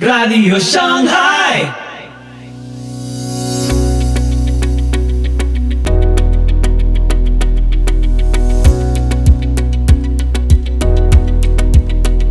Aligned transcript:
Radio 0.00 0.58
Shanghai. 0.58 1.70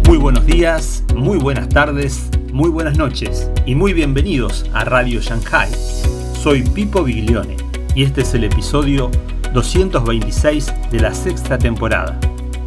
Muy 0.08 0.18
buenos 0.18 0.48
días, 0.48 1.04
muy 1.16 1.38
buenas 1.38 1.70
tardes, 1.70 2.32
muy 2.52 2.72
buenas 2.72 2.98
noches 2.98 3.52
y 3.68 3.76
muy 3.76 3.94
bienvenidos 3.94 4.66
a 4.74 4.86
Radio 4.86 5.22
Shanghai. 5.22 5.70
Soy 6.42 6.64
Pipo 6.64 7.04
Biglione 7.04 7.56
y 7.94 8.02
este 8.02 8.22
es 8.22 8.34
el 8.34 8.46
episodio 8.46 9.12
226 9.54 10.74
de 10.90 11.00
la 11.00 11.14
sexta 11.14 11.60
temporada. 11.60 12.20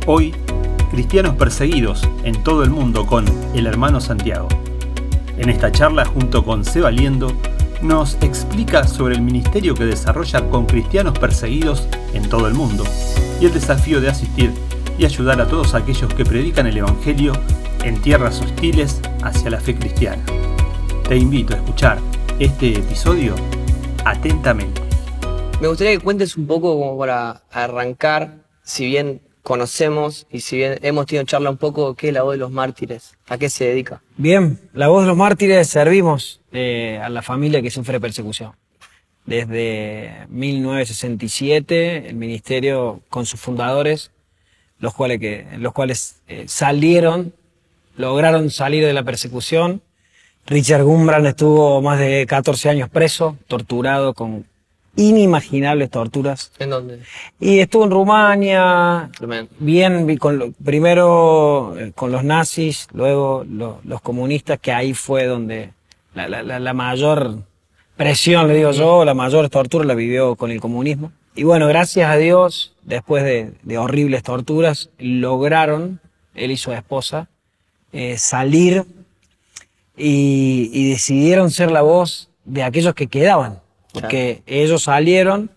Hoy, 0.06 0.32
cristianos 0.92 1.34
perseguidos 1.34 2.08
en 2.22 2.40
todo 2.44 2.62
el 2.62 2.70
mundo 2.70 3.04
con 3.04 3.24
el 3.56 3.66
hermano 3.66 4.00
Santiago. 4.00 4.46
En 5.38 5.48
esta 5.48 5.72
charla, 5.72 6.04
junto 6.04 6.44
con 6.44 6.64
Seba 6.64 6.90
Liendo, 6.90 7.32
nos 7.80 8.14
explica 8.22 8.86
sobre 8.86 9.14
el 9.14 9.22
ministerio 9.22 9.74
que 9.74 9.84
desarrolla 9.84 10.48
con 10.50 10.66
cristianos 10.66 11.18
perseguidos 11.18 11.88
en 12.14 12.28
todo 12.28 12.46
el 12.46 12.54
mundo 12.54 12.84
y 13.40 13.46
el 13.46 13.52
desafío 13.52 14.00
de 14.00 14.08
asistir 14.08 14.52
y 14.98 15.04
ayudar 15.04 15.40
a 15.40 15.46
todos 15.46 15.74
aquellos 15.74 16.12
que 16.14 16.24
predican 16.24 16.66
el 16.66 16.76
Evangelio 16.76 17.32
en 17.82 18.00
tierras 18.00 18.40
hostiles 18.40 19.00
hacia 19.22 19.50
la 19.50 19.60
fe 19.60 19.74
cristiana. 19.74 20.22
Te 21.08 21.16
invito 21.16 21.54
a 21.54 21.56
escuchar 21.56 21.98
este 22.38 22.78
episodio 22.78 23.34
atentamente. 24.04 24.80
Me 25.60 25.68
gustaría 25.68 25.94
que 25.94 26.00
cuentes 26.00 26.36
un 26.36 26.46
poco 26.46 26.78
como 26.78 26.98
para 26.98 27.42
arrancar, 27.50 28.38
si 28.62 28.86
bien 28.86 29.20
conocemos 29.42 30.26
y 30.30 30.40
si 30.40 30.56
bien 30.56 30.78
hemos 30.82 31.06
tenido 31.06 31.24
charla 31.24 31.50
un 31.50 31.56
poco, 31.56 31.94
qué 31.94 32.08
es 32.08 32.14
la 32.14 32.22
voz 32.22 32.32
de 32.32 32.38
los 32.38 32.50
mártires, 32.50 33.16
a 33.28 33.38
qué 33.38 33.50
se 33.50 33.64
dedica. 33.66 34.02
Bien, 34.16 34.60
la 34.72 34.88
voz 34.88 35.02
de 35.02 35.08
los 35.08 35.16
mártires 35.16 35.68
servimos 35.68 36.40
eh, 36.52 37.00
a 37.02 37.08
la 37.08 37.22
familia 37.22 37.60
que 37.60 37.70
sufre 37.70 38.00
persecución. 38.00 38.52
Desde 39.26 40.26
1967, 40.30 42.08
el 42.08 42.16
ministerio 42.16 43.02
con 43.08 43.26
sus 43.26 43.40
fundadores, 43.40 44.10
los 44.78 44.94
cuales, 44.94 45.20
que, 45.20 45.46
los 45.58 45.72
cuales 45.72 46.22
eh, 46.26 46.44
salieron, 46.48 47.32
lograron 47.96 48.50
salir 48.50 48.84
de 48.84 48.92
la 48.92 49.04
persecución. 49.04 49.80
Richard 50.46 50.82
Gumbran 50.82 51.24
estuvo 51.26 51.80
más 51.82 52.00
de 52.00 52.26
14 52.26 52.68
años 52.68 52.88
preso, 52.88 53.36
torturado 53.46 54.12
con 54.12 54.44
inimaginables 54.96 55.90
torturas. 55.90 56.52
¿En 56.58 56.70
dónde? 56.70 57.00
Y 57.40 57.60
estuvo 57.60 57.84
en 57.84 57.90
Rumania, 57.90 59.10
Tremendo. 59.16 59.50
bien, 59.58 60.16
con 60.18 60.38
lo- 60.38 60.52
primero 60.64 61.74
eh, 61.78 61.92
con 61.94 62.12
los 62.12 62.24
nazis, 62.24 62.88
luego 62.92 63.44
lo- 63.48 63.80
los 63.84 64.00
comunistas, 64.02 64.58
que 64.60 64.72
ahí 64.72 64.92
fue 64.94 65.24
donde 65.26 65.70
la, 66.14 66.28
la- 66.28 66.42
la- 66.42 66.58
la 66.60 66.72
mayor 66.74 67.38
presión, 67.96 68.48
le 68.48 68.54
digo 68.54 68.72
yo, 68.72 69.04
la 69.04 69.14
mayor 69.14 69.48
tortura 69.48 69.84
la 69.84 69.94
vivió 69.94 70.34
con 70.36 70.50
el 70.50 70.60
comunismo. 70.60 71.12
Y 71.34 71.44
bueno, 71.44 71.66
gracias 71.66 72.10
a 72.10 72.16
Dios, 72.16 72.74
después 72.82 73.24
de, 73.24 73.52
de 73.62 73.78
horribles 73.78 74.22
torturas, 74.22 74.90
lograron, 74.98 76.00
él 76.34 76.50
y 76.50 76.56
su 76.58 76.72
esposa, 76.72 77.28
eh, 77.92 78.18
salir 78.18 78.84
y, 79.96 80.70
y 80.72 80.90
decidieron 80.90 81.50
ser 81.50 81.70
la 81.70 81.82
voz 81.82 82.28
de 82.44 82.62
aquellos 82.62 82.94
que 82.94 83.06
quedaban. 83.06 83.60
Porque 83.92 84.42
ellos 84.46 84.84
salieron, 84.84 85.50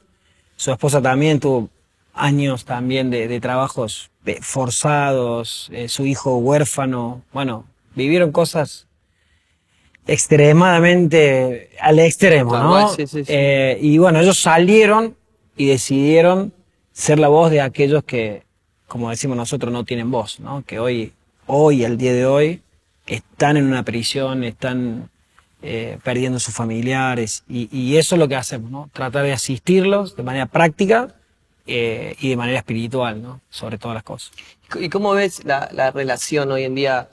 su 0.55 0.71
esposa 0.71 1.01
también 1.01 1.39
tuvo 1.39 1.69
años 2.13 2.65
también 2.65 3.09
de, 3.09 3.27
de 3.27 3.39
trabajos 3.39 4.09
forzados, 4.41 5.69
eh, 5.71 5.87
su 5.87 6.05
hijo 6.05 6.37
huérfano, 6.37 7.21
bueno, 7.31 7.65
vivieron 7.93 8.31
cosas 8.31 8.87
extremadamente 10.07 11.69
al 11.79 11.99
extremo, 11.99 12.57
¿no? 12.57 12.89
sí, 12.89 13.07
sí, 13.07 13.23
sí. 13.23 13.31
Eh, 13.31 13.77
y 13.81 13.97
bueno, 13.97 14.19
ellos 14.19 14.39
salieron 14.39 15.15
y 15.57 15.67
decidieron 15.67 16.53
ser 16.91 17.19
la 17.19 17.27
voz 17.27 17.51
de 17.51 17.61
aquellos 17.61 18.03
que, 18.03 18.43
como 18.87 19.09
decimos 19.09 19.37
nosotros, 19.37 19.71
no 19.71 19.83
tienen 19.83 20.11
voz, 20.11 20.39
¿no? 20.39 20.63
Que 20.65 20.79
hoy, 20.79 21.13
hoy, 21.47 21.83
al 21.83 21.97
día 21.97 22.13
de 22.13 22.25
hoy, 22.25 22.61
están 23.07 23.57
en 23.57 23.65
una 23.65 23.83
prisión, 23.83 24.43
están 24.43 25.09
eh, 25.67 25.97
perdiendo 26.03 26.39
sus 26.39 26.53
familiares 26.53 27.43
y, 27.49 27.67
y 27.75 27.97
eso 27.97 28.13
es 28.13 28.19
lo 28.19 28.27
que 28.27 28.35
hacemos, 28.35 28.69
¿no? 28.69 28.87
Tratar 28.93 29.23
de 29.23 29.33
asistirlos 29.33 30.15
de 30.15 30.21
manera 30.21 30.45
práctica 30.45 31.15
eh, 31.65 32.15
y 32.19 32.29
de 32.29 32.37
manera 32.37 32.59
espiritual, 32.59 33.19
¿no? 33.19 33.41
Sobre 33.49 33.79
todas 33.79 33.95
las 33.95 34.03
cosas. 34.03 34.31
¿Y 34.79 34.89
cómo 34.89 35.13
ves 35.13 35.43
la, 35.43 35.67
la 35.71 35.89
relación 35.89 36.51
hoy 36.51 36.65
en 36.65 36.75
día, 36.75 37.09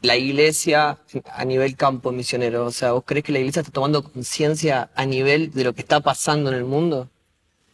la 0.00 0.16
iglesia 0.16 1.00
a 1.34 1.44
nivel 1.44 1.76
campo 1.76 2.12
misionero? 2.12 2.64
O 2.64 2.70
sea, 2.70 2.92
¿vos 2.92 3.04
crees 3.04 3.24
que 3.24 3.32
la 3.32 3.40
iglesia 3.40 3.60
está 3.60 3.72
tomando 3.72 4.02
conciencia 4.02 4.88
a 4.94 5.04
nivel 5.04 5.52
de 5.52 5.64
lo 5.64 5.74
que 5.74 5.82
está 5.82 6.00
pasando 6.00 6.50
en 6.50 6.56
el 6.56 6.64
mundo? 6.64 7.10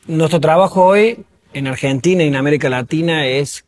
Nuestro 0.09 0.41
trabajo 0.41 0.85
hoy 0.85 1.25
en 1.53 1.69
Argentina 1.69 2.25
y 2.25 2.27
en 2.27 2.35
América 2.35 2.69
Latina 2.69 3.25
es 3.29 3.65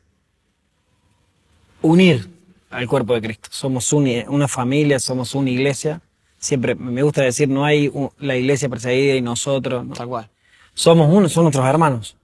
unir 1.81 2.28
al 2.71 2.89
cuerpo 2.89 3.15
de 3.15 3.21
Cristo. 3.21 3.49
Somos 3.53 3.93
una 3.93 4.49
familia, 4.49 4.99
somos 4.99 5.37
una 5.37 5.50
iglesia. 5.50 6.00
Siempre 6.41 6.75
me 6.75 7.03
gusta 7.03 7.23
decir, 7.23 7.49
no 7.49 7.65
hay 7.65 7.93
la 8.19 8.34
iglesia 8.34 8.69
perseguida 8.69 9.15
y 9.15 9.23
nosotros. 9.23 9.87
¿no? 9.87 9.95
Tal 9.95 10.09
cual. 10.09 10.28
Somos 10.75 11.09
uno, 11.12 11.28
son 11.28 11.45
nuestros 11.45 11.67
hermanos. 11.67 12.17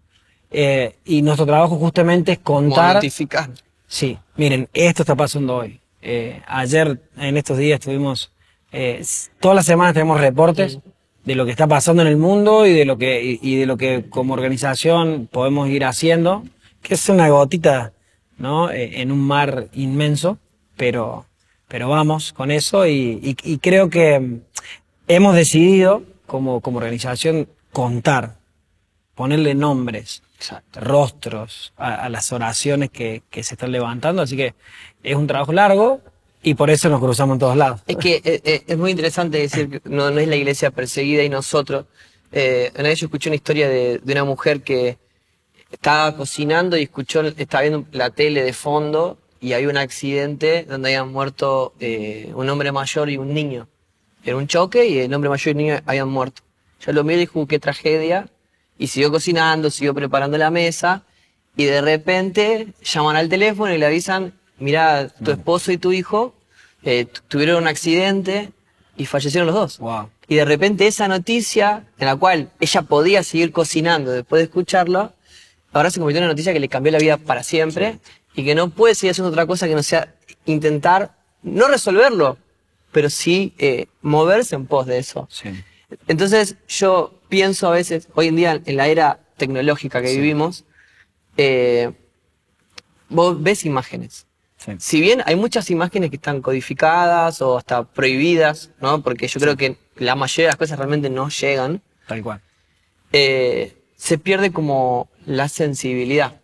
Eh, 0.50 0.97
y 1.04 1.22
nuestro 1.22 1.47
trabajo 1.47 1.77
justamente 1.77 2.32
es 2.32 2.38
contar. 2.38 2.97
notificar. 2.97 3.50
Sí, 3.87 4.19
miren, 4.37 4.69
esto 4.72 5.03
está 5.03 5.15
pasando 5.15 5.56
hoy. 5.56 5.78
Eh, 6.03 6.43
ayer, 6.49 7.00
en 7.16 7.37
estos 7.37 7.59
días, 7.59 7.78
tuvimos, 7.78 8.32
eh, 8.72 9.04
todas 9.38 9.54
las 9.54 9.66
semanas 9.66 9.94
tenemos 9.94 10.21
reportes 10.21 10.81
de 11.25 11.34
lo 11.34 11.44
que 11.44 11.50
está 11.50 11.66
pasando 11.66 12.03
en 12.03 12.09
el 12.09 12.16
mundo 12.16 12.66
y 12.66 12.72
de 12.72 12.84
lo 12.84 12.97
que, 12.98 13.22
y, 13.22 13.38
y 13.43 13.56
de 13.56 13.66
lo 13.66 13.77
que 13.77 14.09
como 14.09 14.34
organización 14.34 15.28
podemos 15.31 15.69
ir 15.69 15.84
haciendo, 15.84 16.43
que 16.83 16.94
es 16.94 17.09
una 17.09 17.28
gotita, 17.28 17.93
¿no? 18.38 18.71
Eh, 18.71 19.03
en 19.03 19.10
un 19.12 19.21
mar 19.21 19.66
inmenso, 19.75 20.38
pero, 20.77 21.27
pero 21.69 21.88
vamos 21.88 22.32
con 22.32 22.50
eso 22.50 22.87
y, 22.87 23.21
y- 23.22 23.37
y 23.53 23.59
creo 23.59 23.88
que 23.91 24.19
mm, 24.21 24.41
hemos 25.09 25.34
decidido 25.34 26.03
como, 26.27 26.60
como 26.60 26.78
organización 26.78 27.49
contar, 27.72 28.37
ponerle 29.15 29.54
nombres, 29.54 30.22
Exacto. 30.38 30.81
rostros 30.81 31.72
a, 31.77 31.94
a 32.04 32.09
las 32.09 32.32
oraciones 32.32 32.91
que, 32.91 33.22
que 33.31 33.43
se 33.43 33.54
están 33.54 33.72
levantando, 33.72 34.22
así 34.22 34.37
que 34.37 34.54
es 35.03 35.16
un 35.16 35.27
trabajo 35.27 35.53
largo 35.53 36.00
y 36.43 36.54
por 36.54 36.71
eso 36.71 36.88
nos 36.88 37.00
cruzamos 37.00 37.34
en 37.37 37.38
todos 37.41 37.56
lados. 37.56 37.81
Es 37.87 37.97
que 37.97 38.16
eh, 38.25 38.41
eh, 38.44 38.65
es 38.66 38.78
muy 38.78 38.91
interesante 38.91 39.38
decir 39.38 39.69
que 39.69 39.81
no, 39.88 40.10
no 40.10 40.21
es 40.21 40.28
la 40.28 40.37
iglesia 40.37 40.71
perseguida 40.71 41.22
y 41.22 41.28
nosotros. 41.28 41.87
Eh, 42.33 42.71
una 42.78 42.88
vez 42.88 43.00
yo 43.00 43.06
escuché 43.06 43.31
una 43.31 43.37
historia 43.37 43.69
de, 43.69 43.98
de 43.98 44.12
una 44.12 44.25
mujer 44.25 44.60
que 44.62 44.98
estaba 45.71 46.16
cocinando 46.16 46.77
y 46.77 46.83
escuchó, 46.84 47.22
estaba 47.22 47.62
viendo 47.62 47.84
la 47.93 48.10
tele 48.10 48.43
de 48.44 48.53
fondo 48.53 49.19
y 49.41 49.52
había 49.52 49.69
un 49.69 49.76
accidente 49.76 50.64
donde 50.69 50.88
habían 50.88 51.12
muerto 51.12 51.74
eh, 51.80 52.32
un 52.34 52.48
hombre 52.48 52.72
mayor 52.72 53.10
y 53.10 53.16
un 53.16 53.32
niño. 53.34 53.69
Era 54.24 54.36
un 54.36 54.47
choque 54.47 54.86
y 54.86 54.98
el 54.98 55.12
hombre 55.14 55.30
mayor 55.30 55.47
y 55.47 55.50
el 55.50 55.56
niño 55.56 55.80
habían 55.86 56.08
muerto. 56.08 56.42
Yo 56.80 56.92
lo 56.92 57.04
miré 57.04 57.16
y 57.19 57.20
dijo, 57.20 57.41
"Uh, 57.41 57.47
qué 57.47 57.58
tragedia. 57.58 58.28
Y 58.78 58.88
siguió 58.88 59.10
cocinando, 59.10 59.70
siguió 59.70 59.94
preparando 59.94 60.36
la 60.36 60.50
mesa. 60.50 61.02
Y 61.56 61.64
de 61.64 61.80
repente 61.80 62.69
llaman 62.82 63.16
al 63.16 63.28
teléfono 63.28 63.72
y 63.72 63.78
le 63.78 63.86
avisan, 63.86 64.34
mira, 64.58 65.08
tu 65.08 65.30
esposo 65.30 65.72
y 65.72 65.78
tu 65.78 65.92
hijo 65.92 66.34
eh, 66.82 67.06
tu- 67.06 67.20
tuvieron 67.28 67.62
un 67.62 67.68
accidente 67.68 68.50
y 68.97 69.06
fallecieron 69.06 69.47
los 69.47 69.54
dos. 69.54 69.78
Wow. 69.78 70.10
Y 70.28 70.34
de 70.36 70.44
repente 70.44 70.86
esa 70.86 71.08
noticia, 71.08 71.84
en 71.98 72.06
la 72.06 72.16
cual 72.16 72.50
ella 72.60 72.82
podía 72.82 73.22
seguir 73.22 73.53
cocinando 73.53 74.10
después 74.12 74.41
de 74.41 74.44
escucharlo, 74.44 75.12
ahora 75.72 75.91
se 75.91 75.98
convirtió 76.00 76.18
en 76.18 76.24
una 76.24 76.32
noticia 76.32 76.53
que 76.53 76.60
le 76.60 76.68
cambió 76.68 76.92
la 76.92 76.98
vida 76.98 77.16
para 77.16 77.42
siempre 77.42 77.98
y 78.36 78.44
que 78.44 78.54
no 78.54 78.70
puede 78.70 78.94
seguir 78.94 79.10
haciendo 79.12 79.30
otra 79.30 79.47
cosa 79.47 79.66
que 79.66 79.74
no 79.74 79.82
sea 79.82 80.14
intentar, 80.44 81.16
no 81.42 81.66
resolverlo, 81.69 82.38
pero 82.92 83.10
sí 83.10 83.52
eh, 83.58 83.86
moverse 84.03 84.54
en 84.54 84.66
pos 84.66 84.86
de 84.86 84.98
eso. 84.98 85.27
Sí. 85.30 85.48
Entonces 86.06 86.56
yo 86.68 87.18
pienso 87.28 87.66
a 87.66 87.72
veces, 87.72 88.09
hoy 88.15 88.28
en 88.28 88.36
día 88.36 88.60
en 88.65 88.77
la 88.77 88.86
era 88.88 89.21
tecnológica 89.36 90.00
que 90.03 90.15
vivimos, 90.15 90.65
eh, 91.36 91.92
vos 93.09 93.42
ves 93.42 93.65
imágenes. 93.65 94.27
Sí. 94.59 94.72
Si 94.78 95.00
bien 95.00 95.22
hay 95.27 95.36
muchas 95.36 95.71
imágenes 95.71 96.10
que 96.10 96.16
están 96.16 96.41
codificadas 96.41 97.41
o 97.42 97.59
hasta 97.59 97.84
prohibidas, 97.84 98.71
¿no? 98.80 99.03
Porque 99.03 99.28
yo 99.28 99.38
creo 99.41 99.56
que 99.56 99.77
la 99.97 100.15
mayoría 100.15 100.47
de 100.47 100.48
las 100.53 100.56
cosas 100.56 100.78
realmente 100.78 101.10
no 101.10 101.28
llegan, 101.28 101.83
Tal 102.06 102.22
cual. 102.22 102.41
eh, 103.12 103.77
se 103.97 104.18
pierde 104.18 104.53
como 104.53 105.09
la 105.24 105.48
sensibilidad. 105.48 106.41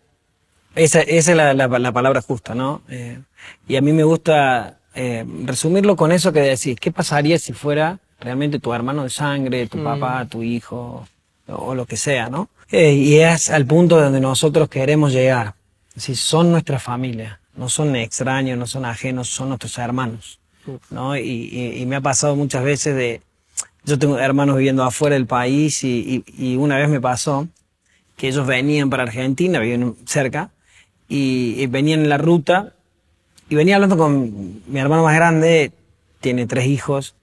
Esa, 0.75 1.01
esa 1.01 1.31
es 1.31 1.37
la, 1.37 1.53
la- 1.53 1.67
la 1.79 1.91
palabra 1.91 2.21
justa, 2.21 2.55
¿no? 2.55 2.81
Eh, 2.89 3.19
y 3.67 3.75
a 3.75 3.81
mí 3.81 3.91
me 3.93 4.03
gusta 4.03 4.79
eh, 4.95 5.25
resumirlo 5.45 5.95
con 5.95 6.11
eso 6.11 6.31
que 6.33 6.39
decís, 6.41 6.77
¿qué 6.79 6.91
pasaría 6.91 7.37
si 7.39 7.53
fuera 7.53 7.99
realmente 8.19 8.59
tu 8.59 8.73
hermano 8.73 9.03
de 9.03 9.09
sangre, 9.09 9.67
tu 9.67 9.83
papá, 9.83 10.25
tu 10.25 10.43
hijo, 10.43 11.05
o, 11.47 11.53
o 11.53 11.75
lo 11.75 11.85
que 11.85 11.97
sea, 11.97 12.29
¿no? 12.29 12.49
Eh, 12.71 12.93
y 12.93 13.15
es 13.19 13.49
al 13.49 13.65
punto 13.65 13.99
donde 14.01 14.19
nosotros 14.19 14.69
queremos 14.69 15.11
llegar. 15.11 15.53
Decir, 15.93 16.17
son 16.17 16.51
nuestra 16.51 16.79
familia, 16.79 17.39
no 17.55 17.69
son 17.69 17.95
extraños, 17.95 18.57
no 18.57 18.65
son 18.65 18.85
ajenos, 18.85 19.29
son 19.29 19.49
nuestros 19.49 19.77
hermanos. 19.77 20.39
¿no? 20.89 21.15
Y, 21.17 21.21
y- 21.21 21.81
y 21.81 21.85
me 21.85 21.97
ha 21.97 22.01
pasado 22.01 22.35
muchas 22.37 22.63
veces 22.63 22.95
de, 22.95 23.21
yo 23.83 23.99
tengo 23.99 24.17
hermanos 24.17 24.55
viviendo 24.55 24.83
afuera 24.83 25.15
del 25.15 25.27
país 25.27 25.83
y, 25.83 26.23
y- 26.37 26.51
y 26.53 26.55
una 26.55 26.77
vez 26.77 26.87
me 26.89 27.01
pasó 27.01 27.47
que 28.15 28.29
ellos 28.29 28.47
venían 28.47 28.89
para 28.89 29.03
Argentina, 29.03 29.59
viven 29.59 29.95
cerca, 30.05 30.49
y, 31.13 31.61
y 31.61 31.67
venían 31.67 31.99
en 32.01 32.09
la 32.09 32.17
ruta, 32.17 32.73
y 33.49 33.55
venía 33.55 33.75
hablando 33.75 33.97
con 33.97 34.61
mi 34.67 34.79
hermano 34.79 35.03
más 35.03 35.15
grande, 35.15 35.71
tiene 36.21 36.47
tres 36.47 36.65
hijos, 36.65 37.15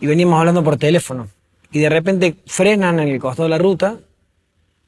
y 0.00 0.06
veníamos 0.06 0.38
hablando 0.38 0.62
por 0.62 0.76
teléfono. 0.76 1.28
Y 1.72 1.78
de 1.80 1.88
repente 1.88 2.36
frenan 2.46 3.00
en 3.00 3.08
el 3.08 3.18
costado 3.20 3.44
de 3.44 3.50
la 3.50 3.58
ruta, 3.58 3.98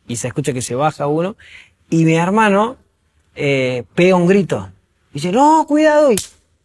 y 0.07 0.17
se 0.17 0.29
escucha 0.29 0.53
que 0.53 0.61
se 0.63 0.75
baja 0.75 1.07
uno, 1.07 1.37
y 1.89 2.05
mi 2.05 2.15
hermano 2.15 2.77
eh, 3.35 3.85
pega 3.95 4.17
un 4.17 4.27
grito. 4.27 4.71
Dice, 5.15 5.33
no, 5.33 5.65
cuidado, 5.67 6.13
y, 6.13 6.17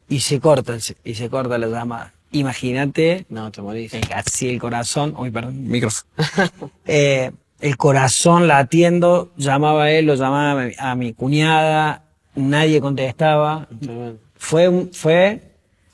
y 0.10 0.20
se 0.20 0.40
corta, 0.40 0.78
y 1.04 1.14
se 1.16 1.30
corta 1.30 1.58
la 1.58 1.68
llamada. 1.68 2.12
Imagínate, 2.32 3.26
No, 3.30 3.50
te 3.52 3.62
morís. 3.62 3.94
eh, 3.94 4.02
así 4.14 4.50
el 4.50 4.60
corazón, 4.60 5.16
uy, 5.18 5.32
perdón, 5.32 5.68
micrófono. 5.68 6.10
Eh, 6.86 7.32
el 7.60 7.78
corazón 7.78 8.48
latiendo, 8.48 9.32
llamaba 9.38 9.84
a 9.86 9.92
él, 9.92 10.06
lo 10.06 10.16
llamaba 10.16 10.66
a 10.78 10.96
mi, 10.96 11.14
cuñada, 11.14 12.04
nadie 12.36 12.82
contestaba. 12.82 13.68
Fue, 14.36 14.88
fue 14.92 15.42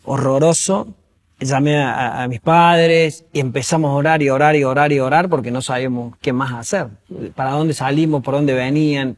horroroso. 0.03 0.95
Llamé 1.39 1.77
a- 1.81 2.21
a 2.21 2.27
mis 2.27 2.39
padres 2.39 3.25
y 3.33 3.39
empezamos 3.39 3.89
a 3.89 3.93
orar 3.93 4.21
y 4.21 4.29
orar 4.29 4.55
y 4.55 4.63
orar 4.63 4.91
y 4.91 4.99
orar 4.99 5.27
porque 5.27 5.49
no 5.49 5.63
sabíamos 5.63 6.15
qué 6.21 6.33
más 6.33 6.51
hacer. 6.53 6.87
Para 7.35 7.51
dónde 7.51 7.73
salimos, 7.73 8.21
por 8.21 8.35
dónde 8.35 8.53
venían. 8.53 9.17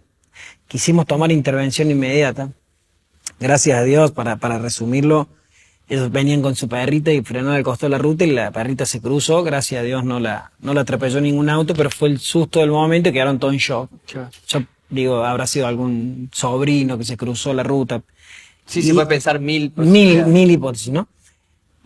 Quisimos 0.69 1.06
tomar 1.06 1.34
intervención 1.34 1.92
inmediata. 1.92 2.50
Gracias 3.42 3.78
a 3.78 3.84
Dios, 3.84 4.12
para, 4.12 4.38
para 4.38 4.57
resumirlo, 4.57 5.28
ellos 5.90 6.12
venían 6.12 6.42
con 6.42 6.56
su 6.56 6.68
perrita 6.68 7.12
y 7.12 7.22
frenaron 7.22 7.54
al 7.56 7.64
costado 7.64 7.92
de 7.92 7.98
la 7.98 8.02
ruta 8.02 8.24
y 8.26 8.32
la 8.32 8.52
perrita 8.52 8.86
se 8.86 9.02
cruzó. 9.02 9.44
Gracias 9.44 9.82
a 9.82 9.84
Dios 9.84 10.04
no 10.06 10.20
la, 10.20 10.52
no 10.60 10.74
la 10.74 10.82
atropelló 10.82 11.20
ningún 11.22 11.50
auto, 11.50 11.74
pero 11.74 11.90
fue 11.90 12.10
el 12.10 12.20
susto 12.20 12.60
del 12.60 12.72
momento 12.72 13.10
y 13.10 13.14
quedaron 13.14 13.38
todos 13.40 13.54
en 13.54 13.60
shock. 13.60 13.90
Claro. 14.08 14.30
Yo 14.48 14.62
digo, 14.90 15.24
habrá 15.24 15.46
sido 15.48 15.68
algún 15.68 16.30
sobrino 16.34 16.98
que 16.98 17.04
se 17.04 17.18
cruzó 17.18 17.54
la 17.54 17.64
ruta. 17.64 18.02
Sí, 18.66 18.80
Y- 18.80 18.84
se 18.84 18.94
puede 18.94 19.08
pensar 19.08 19.40
mil. 19.40 19.72
Mil, 19.76 20.26
mil 20.26 20.50
hipótesis, 20.52 20.92
¿no? 20.92 21.08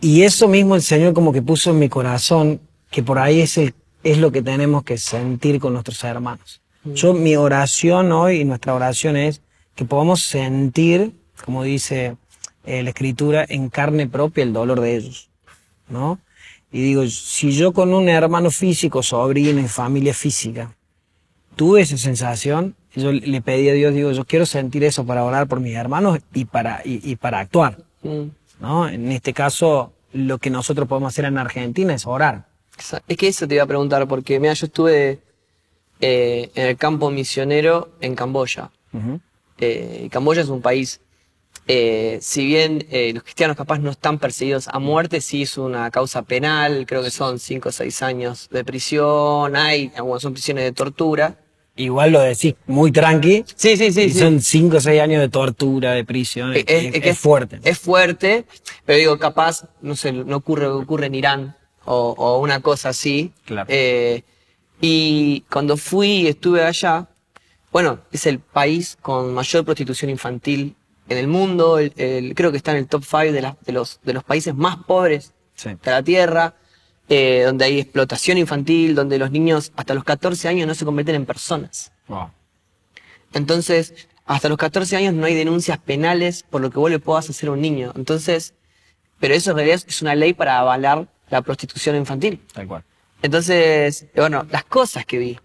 Y 0.00 0.22
eso 0.22 0.46
mismo 0.46 0.76
el 0.76 0.82
Señor 0.82 1.12
como 1.12 1.32
que 1.32 1.42
puso 1.42 1.70
en 1.70 1.80
mi 1.80 1.88
corazón, 1.88 2.60
que 2.90 3.02
por 3.02 3.18
ahí 3.18 3.40
es, 3.40 3.58
el, 3.58 3.74
es 4.04 4.18
lo 4.18 4.30
que 4.30 4.42
tenemos 4.42 4.84
que 4.84 4.96
sentir 4.96 5.58
con 5.58 5.72
nuestros 5.72 6.02
hermanos. 6.04 6.60
Yo, 6.84 7.12
mi 7.14 7.34
oración 7.34 8.12
hoy 8.12 8.40
y 8.40 8.44
nuestra 8.44 8.74
oración 8.74 9.16
es 9.16 9.42
que 9.74 9.84
podamos 9.84 10.22
sentir, 10.22 11.12
como 11.44 11.64
dice 11.64 12.16
eh, 12.64 12.82
la 12.82 12.90
Escritura, 12.90 13.44
en 13.48 13.68
carne 13.68 14.06
propia 14.06 14.44
el 14.44 14.52
dolor 14.52 14.80
de 14.80 14.96
ellos, 14.96 15.30
¿no? 15.88 16.18
Y 16.70 16.82
digo, 16.82 17.06
si 17.06 17.52
yo 17.52 17.72
con 17.72 17.94
un 17.94 18.08
hermano 18.08 18.50
físico, 18.50 19.02
sobrino 19.02 19.60
y 19.60 19.68
familia 19.68 20.12
física, 20.12 20.74
tuve 21.56 21.80
esa 21.80 21.96
sensación, 21.96 22.74
yo 22.94 23.12
le 23.12 23.40
pedí 23.40 23.68
a 23.70 23.72
Dios, 23.72 23.94
digo, 23.94 24.12
yo 24.12 24.24
quiero 24.24 24.44
sentir 24.44 24.84
eso 24.84 25.06
para 25.06 25.24
orar 25.24 25.46
por 25.46 25.60
mis 25.60 25.74
hermanos 25.74 26.18
y 26.34 26.44
para, 26.44 26.82
y, 26.84 27.00
y 27.10 27.16
para 27.16 27.40
actuar. 27.40 27.78
Mm. 28.02 28.24
¿no? 28.60 28.88
En 28.88 29.10
este 29.12 29.32
caso, 29.32 29.92
lo 30.12 30.38
que 30.38 30.50
nosotros 30.50 30.88
podemos 30.88 31.12
hacer 31.12 31.24
en 31.24 31.38
Argentina 31.38 31.94
es 31.94 32.06
orar. 32.06 32.46
Es 33.08 33.16
que 33.16 33.28
eso 33.28 33.48
te 33.48 33.54
iba 33.54 33.64
a 33.64 33.66
preguntar, 33.66 34.06
porque 34.06 34.38
mira, 34.38 34.52
yo 34.52 34.66
estuve 34.66 35.18
eh, 36.00 36.50
en 36.54 36.66
el 36.66 36.76
campo 36.76 37.10
misionero 37.10 37.90
en 38.00 38.14
Camboya. 38.14 38.70
Eh, 39.58 40.08
Camboya 40.10 40.42
es 40.42 40.48
un 40.48 40.62
país, 40.62 41.00
eh, 41.66 42.18
si 42.22 42.46
bien 42.46 42.86
eh, 42.90 43.12
los 43.12 43.22
cristianos 43.22 43.56
capaz 43.56 43.78
no 43.78 43.90
están 43.90 44.18
perseguidos 44.18 44.68
a 44.68 44.78
muerte, 44.78 45.20
sí 45.20 45.42
es 45.42 45.58
una 45.58 45.90
causa 45.90 46.22
penal, 46.22 46.86
creo 46.86 47.02
que 47.02 47.10
son 47.10 47.38
5 47.38 47.68
o 47.68 47.72
6 47.72 48.02
años 48.02 48.48
de 48.50 48.64
prisión, 48.64 49.54
hay, 49.54 49.92
son 50.18 50.32
prisiones 50.32 50.64
de 50.64 50.72
tortura. 50.72 51.36
Igual 51.76 52.10
lo 52.10 52.20
decís 52.20 52.54
muy 52.66 52.90
tranqui. 52.90 53.44
Sí, 53.54 53.76
sí, 53.76 53.92
sí. 53.92 54.02
y 54.02 54.10
sí. 54.10 54.18
son 54.18 54.40
cinco 54.40 54.78
o 54.78 54.80
seis 54.80 55.00
años 55.00 55.20
de 55.20 55.28
tortura, 55.28 55.92
de 55.92 56.04
prisión. 56.04 56.52
Eh, 56.52 56.64
Es, 56.66 56.84
eh, 56.94 57.00
es 57.04 57.18
fuerte. 57.18 57.60
Es 57.62 57.78
fuerte, 57.78 58.46
pero 58.84 58.98
digo, 58.98 59.18
capaz, 59.18 59.64
no 59.80 59.94
sé, 59.94 60.12
no 60.12 60.36
ocurre 60.36 60.64
lo 60.64 60.78
que 60.78 60.84
ocurre 60.84 61.06
en 61.06 61.14
Irán 61.14 61.56
o, 61.84 62.16
o 62.18 62.40
una 62.40 62.60
cosa 62.60 62.88
así. 62.88 63.32
Claro. 63.44 63.66
Eh, 63.70 64.24
y 64.80 65.42
cuando 65.42 65.76
fui 65.76 66.22
y 66.22 66.26
estuve 66.26 66.64
allá, 66.64 67.08
bueno, 67.70 68.00
es 68.10 68.26
el 68.26 68.40
país 68.40 68.98
con 69.00 69.32
mayor 69.32 69.64
prostitución 69.64 70.10
infantil 70.10 70.74
en 71.08 71.18
el 71.18 71.26
mundo, 71.28 71.78
el- 71.78 71.92
el- 71.96 72.34
creo 72.34 72.50
que 72.50 72.56
está 72.58 72.72
en 72.72 72.78
el 72.78 72.86
top 72.88 73.04
5 73.04 73.32
de, 73.32 73.54
de, 73.66 73.72
los, 73.72 74.00
de 74.02 74.12
los 74.12 74.24
países 74.24 74.54
más 74.54 74.76
pobres 74.86 75.32
Sí. 75.54 75.70
de 75.70 75.90
la 75.90 76.02
Tierra, 76.02 76.54
eh, 77.08 77.42
donde 77.46 77.64
hay 77.64 77.80
explotación 77.80 78.38
infantil, 78.38 78.94
donde 78.94 79.18
los 79.18 79.30
niños 79.30 79.72
hasta 79.76 79.94
los 79.94 80.04
14 80.04 80.46
años 80.48 80.66
no 80.68 80.74
se 80.74 80.84
convierten 80.84 81.14
en 81.16 81.26
personas. 81.26 81.90
Wow. 82.06 82.30
Entonces, 83.32 84.08
hasta 84.26 84.48
los 84.48 84.58
14 84.58 84.96
años 84.96 85.14
no 85.14 85.26
hay 85.26 85.34
denuncias 85.34 85.78
penales 85.78 86.42
por 86.48 86.60
lo 86.60 86.70
que 86.70 86.78
vos 86.78 86.90
le 86.90 86.98
puedas 86.98 87.28
hacer 87.30 87.48
a 87.48 87.52
un 87.52 87.60
niño. 87.60 87.92
Entonces, 87.96 88.54
pero 89.20 89.34
eso 89.34 89.50
en 89.50 89.56
realidad 89.56 89.82
es 89.86 90.02
una 90.02 90.14
ley 90.14 90.34
para 90.34 90.58
avalar 90.58 91.08
la 91.30 91.42
prostitución 91.42 91.96
infantil. 91.96 92.40
Tal 92.52 92.66
cual. 92.66 92.84
Entonces, 93.22 94.02
eh, 94.02 94.10
bueno, 94.20 94.46
las 94.50 94.64
cosas 94.64 95.04
que 95.04 95.18
vi. 95.18 95.38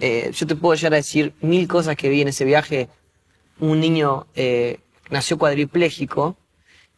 Eh, 0.00 0.30
yo 0.32 0.46
te 0.46 0.54
puedo 0.54 0.74
llegar 0.74 0.92
a 0.92 0.96
decir 0.96 1.32
mil 1.40 1.66
cosas 1.66 1.96
que 1.96 2.08
vi 2.08 2.22
en 2.22 2.28
ese 2.28 2.44
viaje. 2.44 2.88
Un 3.60 3.80
niño 3.80 4.26
eh, 4.36 4.78
nació 5.10 5.38
cuadripléjico 5.38 6.36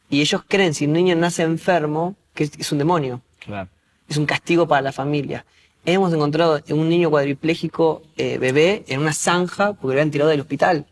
y 0.08 0.20
ellos 0.20 0.42
creen 0.46 0.74
si 0.74 0.86
un 0.86 0.92
niño 0.92 1.14
nace 1.16 1.42
enfermo 1.42 2.16
que 2.34 2.44
es, 2.44 2.72
un 2.72 2.78
demonio 2.78 3.20
Claro. 3.38 3.68
es 4.08 4.16
un 4.16 4.26
castigo 4.26 4.66
para 4.66 4.82
la 4.82 4.92
familia. 4.92 5.44
Hemos 5.84 6.12
encontrado 6.12 6.60
un 6.70 6.88
niño 6.88 7.08
cuadripléjico 7.10 8.02
eh, 8.16 8.38
bebé 8.38 8.84
en 8.88 9.00
una 9.00 9.12
zanja 9.12 9.72
porque 9.72 9.86
lo 9.94 10.00
habían 10.00 10.10
tirado 10.10 10.30
del 10.30 10.40
hospital. 10.40 10.86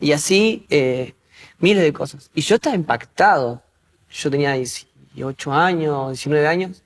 Y 0.00 0.12
así 0.12 0.66
eh, 0.68 1.14
miles 1.58 1.82
de 1.82 1.92
cosas. 1.92 2.30
Y 2.34 2.42
yo 2.42 2.56
estaba 2.56 2.76
impactado. 2.76 3.62
Yo 4.10 4.30
tenía 4.30 4.52
18 4.52 5.52
años, 5.52 6.10
19 6.10 6.46
años. 6.46 6.82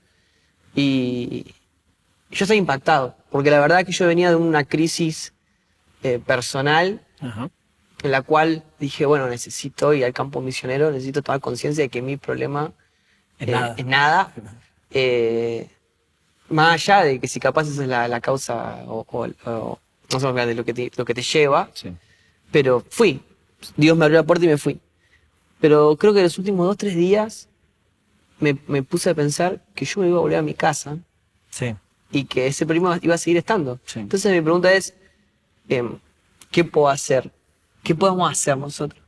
Y 0.73 1.53
yo 2.31 2.45
estaba 2.45 2.55
impactado. 2.55 3.15
Porque 3.29 3.51
la 3.51 3.59
verdad 3.59 3.85
que 3.85 3.91
yo 3.91 4.07
venía 4.07 4.29
de 4.29 4.35
una 4.37 4.63
crisis 4.63 5.33
eh, 6.01 6.19
personal 6.25 7.01
Ajá. 7.19 7.49
En 8.03 8.11
la 8.11 8.21
cual 8.21 8.63
dije, 8.79 9.05
bueno, 9.05 9.27
necesito 9.27 9.93
ir 9.93 10.05
al 10.05 10.13
campo 10.13 10.41
misionero, 10.41 10.91
necesito 10.91 11.21
tomar 11.21 11.41
conciencia 11.41 11.83
de 11.83 11.89
que 11.89 12.01
mi 12.01 12.17
problema 12.17 12.71
Es 13.39 13.47
eh, 13.47 13.51
nada. 13.51 13.75
es 13.77 13.85
nada. 13.85 14.33
Eh, 14.91 15.67
más 16.49 16.73
allá 16.73 17.03
de 17.03 17.19
que 17.19 17.27
si 17.27 17.39
capaz 17.39 17.67
esa 17.67 17.83
es 17.83 17.87
la, 17.87 18.07
la 18.07 18.21
causa 18.21 18.83
o, 18.87 19.05
o- 19.07 19.27
o- 19.45 19.79
no 20.11 20.19
sé, 20.19 20.27
de 20.33 20.55
lo 20.55 20.65
que, 20.65 20.73
te, 20.73 20.91
lo 20.95 21.05
que 21.05 21.13
te 21.13 21.21
lleva, 21.21 21.69
Sí. 21.73 21.91
pero 22.51 22.83
fui. 22.89 23.21
Dios 23.75 23.95
me 23.97 24.05
abrió 24.05 24.19
la 24.21 24.25
puerta 24.25 24.45
y 24.45 24.47
me 24.47 24.57
fui. 24.57 24.79
Pero 25.59 25.95
creo 25.97 26.13
que 26.13 26.23
los 26.23 26.37
últimos 26.39 26.65
dos, 26.65 26.77
tres 26.77 26.95
días 26.95 27.47
me, 28.39 28.57
me 28.67 28.81
puse 28.81 29.09
a 29.09 29.13
pensar 29.13 29.61
que 29.75 29.85
yo 29.85 30.01
me 30.01 30.07
iba 30.07 30.17
a 30.17 30.21
volver 30.21 30.39
a 30.39 30.41
mi 30.41 30.53
casa 30.53 30.97
Sí. 31.51 31.75
y 32.11 32.23
que 32.23 32.47
ese 32.47 32.65
problema 32.65 32.97
iba 33.01 33.13
a 33.13 33.17
seguir 33.19 33.37
estando. 33.37 33.79
Sí. 33.85 33.99
Entonces 33.99 34.31
mi 34.31 34.41
pregunta 34.41 34.71
es, 34.73 34.95
em, 35.67 35.99
¿qué 36.49 36.63
puedo 36.63 36.87
hacer? 36.89 37.29
¿Qué 37.83 37.95
podemos 37.95 38.31
hacer 38.31 38.57
nosotros? 38.57 39.01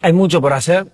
Hay 0.00 0.12
mucho 0.12 0.40
por 0.40 0.52
hacer. 0.52 0.92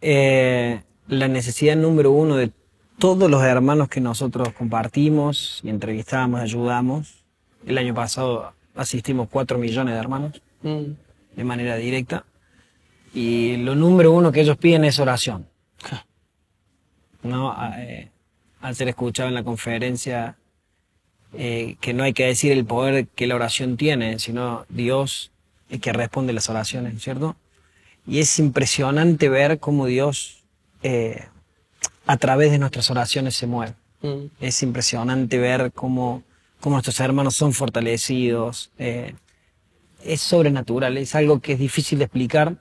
Eh, 0.00 0.82
la 1.08 1.28
necesidad 1.28 1.76
número 1.76 2.12
uno 2.12 2.36
de 2.36 2.50
todos 2.98 3.30
los 3.30 3.42
hermanos 3.42 3.88
que 3.88 4.00
nosotros 4.00 4.52
compartimos 4.52 5.60
y 5.62 5.68
entrevistamos, 5.68 6.40
ayudamos. 6.40 7.24
El 7.66 7.78
año 7.78 7.94
pasado 7.94 8.52
asistimos 8.74 9.28
4 9.30 9.58
millones 9.58 9.94
de 9.94 10.00
hermanos 10.00 10.42
Mm, 10.62 10.94
de 11.36 11.44
manera 11.44 11.76
directa. 11.76 12.24
Y 13.14 13.56
lo 13.58 13.74
número 13.74 14.12
uno 14.12 14.32
que 14.32 14.40
ellos 14.40 14.56
piden 14.56 14.84
es 14.84 14.98
oración. 14.98 15.46
¿No? 17.22 17.54
Eh, 17.78 18.10
al 18.60 18.74
ser 18.74 18.88
escuchado 18.88 19.28
en 19.28 19.34
la 19.34 19.42
conferencia, 19.42 20.36
eh, 21.34 21.76
que 21.80 21.94
no 21.94 22.04
hay 22.04 22.12
que 22.12 22.26
decir 22.26 22.52
el 22.52 22.64
poder 22.64 23.08
que 23.08 23.26
la 23.26 23.34
oración 23.34 23.76
tiene, 23.76 24.18
sino 24.18 24.64
Dios 24.68 25.31
el 25.72 25.80
que 25.80 25.92
responde 25.92 26.32
las 26.32 26.48
oraciones, 26.50 27.02
¿cierto? 27.02 27.34
Y 28.06 28.20
es 28.20 28.38
impresionante 28.38 29.28
ver 29.28 29.58
cómo 29.58 29.86
Dios 29.86 30.44
eh, 30.82 31.24
a 32.06 32.16
través 32.18 32.50
de 32.50 32.58
nuestras 32.58 32.90
oraciones 32.90 33.34
se 33.34 33.46
mueve. 33.46 33.74
mm, 34.02 34.26
Es 34.40 34.62
impresionante 34.62 35.38
ver 35.38 35.72
cómo, 35.72 36.22
cómo 36.60 36.76
nuestros 36.76 37.00
hermanos 37.00 37.34
son 37.34 37.52
fortalecidos. 37.52 38.70
eh, 38.78 39.14
es 40.04 40.20
sobrenatural, 40.20 40.98
es 40.98 41.14
algo 41.14 41.38
que 41.40 41.52
es 41.52 41.60
difícil 41.60 41.98
de 42.00 42.06
explicar, 42.06 42.56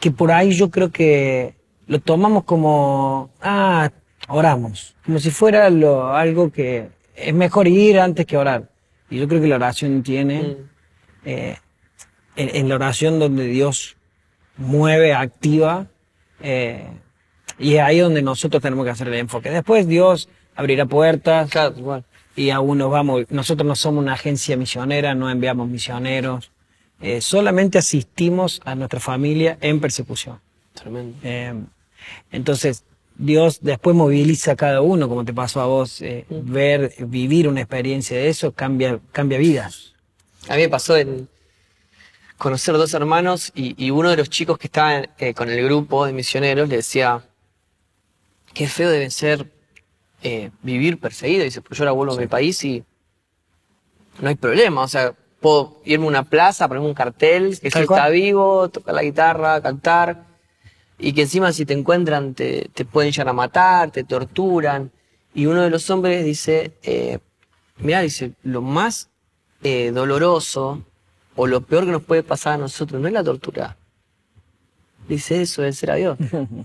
que 0.00 0.10
por 0.10 0.30
ahí 0.30 0.52
yo 0.52 0.70
creo 0.70 0.90
que 0.90 1.54
lo 1.86 1.98
tomamos 1.98 2.44
como, 2.44 3.30
ah, 3.40 3.90
oramos, 4.28 4.94
como 5.04 5.18
si 5.18 5.30
fuera 5.30 5.70
lo, 5.70 6.14
algo 6.14 6.52
que 6.52 6.90
es 7.16 7.34
mejor 7.34 7.66
ir 7.68 7.98
antes 7.98 8.26
que 8.26 8.36
orar. 8.36 8.70
Y 9.08 9.18
yo 9.18 9.26
creo 9.26 9.40
que 9.40 9.48
la 9.48 9.56
oración 9.56 10.02
tiene, 10.02 10.42
mm. 10.42 10.56
eh, 11.24 11.56
en, 12.38 12.56
en 12.56 12.68
la 12.68 12.76
oración 12.76 13.18
donde 13.18 13.44
Dios 13.46 13.96
mueve, 14.56 15.12
activa, 15.14 15.86
eh, 16.40 16.86
Y 17.58 17.74
es 17.74 17.80
ahí 17.80 17.98
donde 17.98 18.22
nosotros 18.22 18.62
tenemos 18.62 18.84
que 18.84 18.92
hacer 18.92 19.08
el 19.08 19.14
enfoque. 19.14 19.50
Después 19.50 19.88
Dios 19.88 20.28
abrirá 20.54 20.86
puertas 20.86 21.50
Claro, 21.50 22.04
y 22.36 22.50
aún 22.50 22.78
nos 22.78 22.90
vamos. 22.90 23.24
Nosotros 23.30 23.66
no 23.66 23.74
somos 23.74 24.02
una 24.02 24.12
agencia 24.12 24.56
misionera, 24.56 25.14
no 25.14 25.28
enviamos 25.28 25.68
misioneros. 25.68 26.52
Eh, 27.00 27.20
solamente 27.20 27.78
asistimos 27.78 28.60
a 28.64 28.74
nuestra 28.74 29.00
familia 29.00 29.58
en 29.60 29.80
persecución. 29.80 30.40
Tremendo. 30.74 31.16
Eh, 31.24 31.54
entonces, 32.30 32.84
Dios 33.16 33.58
después 33.60 33.96
moviliza 33.96 34.52
a 34.52 34.56
cada 34.56 34.80
uno, 34.80 35.08
como 35.08 35.24
te 35.24 35.32
pasó 35.32 35.60
a 35.60 35.66
vos, 35.66 36.00
eh, 36.02 36.24
ver, 36.30 36.94
vivir 37.00 37.48
una 37.48 37.60
experiencia 37.60 38.16
de 38.16 38.28
eso, 38.28 38.52
cambia, 38.52 39.00
cambia 39.10 39.38
vidas. 39.38 39.94
A 40.48 40.54
mí 40.54 40.62
me 40.62 40.68
pasó 40.68 40.96
en 40.96 41.28
conocer 42.38 42.74
dos 42.74 42.94
hermanos 42.94 43.52
y, 43.54 43.74
y 43.84 43.90
uno 43.90 44.10
de 44.10 44.16
los 44.16 44.30
chicos 44.30 44.58
que 44.58 44.68
estaba 44.68 45.02
eh, 45.18 45.34
con 45.34 45.50
el 45.50 45.62
grupo 45.64 46.06
de 46.06 46.12
misioneros 46.12 46.68
le 46.68 46.76
decía, 46.76 47.22
qué 48.54 48.68
feo 48.68 48.90
debe 48.90 49.10
ser 49.10 49.50
eh, 50.22 50.50
vivir 50.62 50.98
perseguido. 50.98 51.44
Dice, 51.44 51.60
pues 51.60 51.76
yo 51.76 51.84
ahora 51.84 51.92
vuelvo 51.92 52.14
a 52.14 52.18
mi 52.18 52.26
país 52.26 52.64
y 52.64 52.84
no 54.20 54.28
hay 54.28 54.36
problema. 54.36 54.82
O 54.82 54.88
sea, 54.88 55.14
puedo 55.40 55.80
irme 55.84 56.06
a 56.06 56.08
una 56.08 56.22
plaza, 56.24 56.68
ponerme 56.68 56.88
un 56.88 56.94
cartel, 56.94 57.58
que 57.60 57.68
está 57.68 58.08
vivo, 58.08 58.68
tocar 58.68 58.94
la 58.94 59.02
guitarra, 59.02 59.60
cantar. 59.60 60.24
Y 60.98 61.12
que 61.12 61.22
encima 61.22 61.52
si 61.52 61.64
te 61.64 61.74
encuentran 61.74 62.34
te, 62.34 62.70
te 62.72 62.84
pueden 62.84 63.12
llegar 63.12 63.28
a 63.28 63.32
matar, 63.32 63.90
te 63.90 64.04
torturan. 64.04 64.90
Y 65.34 65.46
uno 65.46 65.62
de 65.62 65.70
los 65.70 65.88
hombres 65.90 66.24
dice, 66.24 66.72
eh, 66.82 67.18
mira, 67.78 68.00
dice, 68.00 68.32
lo 68.42 68.62
más 68.62 69.10
eh, 69.62 69.90
doloroso 69.92 70.84
o 71.40 71.46
lo 71.46 71.60
peor 71.60 71.84
que 71.86 71.92
nos 71.92 72.02
puede 72.02 72.22
pasar 72.24 72.54
a 72.54 72.58
nosotros 72.58 73.00
no 73.00 73.06
es 73.06 73.14
la 73.14 73.22
tortura. 73.22 73.76
Dice 75.08 75.40
eso, 75.40 75.64
es 75.64 75.78
ser 75.78 75.92
a 75.92 75.94
Dios. 75.94 76.18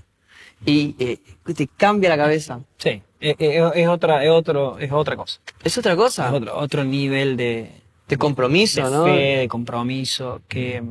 y 0.65 0.95
eh, 0.99 1.19
te 1.55 1.67
cambia 1.67 2.09
la 2.09 2.17
cabeza. 2.17 2.59
Sí, 2.77 3.01
es, 3.19 3.35
es- 3.39 3.61
es 3.75 3.87
otra, 3.87 4.23
es, 4.23 4.31
otro, 4.31 4.77
es 4.79 4.91
otra 4.91 5.15
cosa. 5.15 5.39
Es 5.63 5.77
otra 5.77 5.95
cosa. 5.95 6.27
Es 6.27 6.33
otro, 6.33 6.57
otro 6.57 6.83
nivel 6.83 7.37
de, 7.37 7.69
de 8.07 8.17
compromiso, 8.17 8.83
de 8.89 8.95
¿no? 8.97 9.05
fe, 9.05 9.11
de 9.37 9.47
compromiso. 9.47 10.41
Que, 10.47 10.83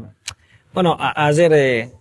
bueno, 0.73 0.97
a- 0.99 1.27
ayer 1.27 1.53
eh, 1.53 1.93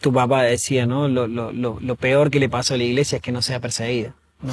tu 0.00 0.12
papá 0.12 0.42
decía, 0.42 0.86
¿no? 0.86 1.06
Lo, 1.06 1.26
lo, 1.28 1.52
lo, 1.52 1.78
lo 1.80 1.96
peor 1.96 2.30
que 2.30 2.40
le 2.40 2.48
pasó 2.48 2.74
a 2.74 2.78
la 2.78 2.84
iglesia 2.84 3.16
es 3.16 3.22
que 3.22 3.32
no 3.32 3.42
sea 3.42 3.60
perseguida, 3.60 4.14
¿no? 4.40 4.52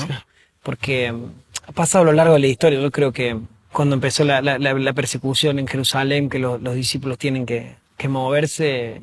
Porque 0.61 1.11
mm, 1.11 1.25
ha 1.67 1.71
pasado 1.71 2.03
a 2.03 2.05
lo 2.07 2.13
largo 2.13 2.33
de 2.33 2.39
la 2.39 2.47
historia. 2.47 2.79
Yo 2.79 2.91
creo 2.91 3.11
que 3.13 3.39
cuando 3.73 3.95
empezó 3.95 4.23
la, 4.23 4.41
la, 4.41 4.93
persecución 4.93 5.59
en 5.59 5.67
Jerusalén, 5.67 6.29
que 6.29 6.39
los, 6.39 6.61
los 6.61 6.75
discípulos 6.75 7.17
tienen 7.17 7.45
que, 7.45 7.75
que 7.97 8.07
moverse, 8.07 9.01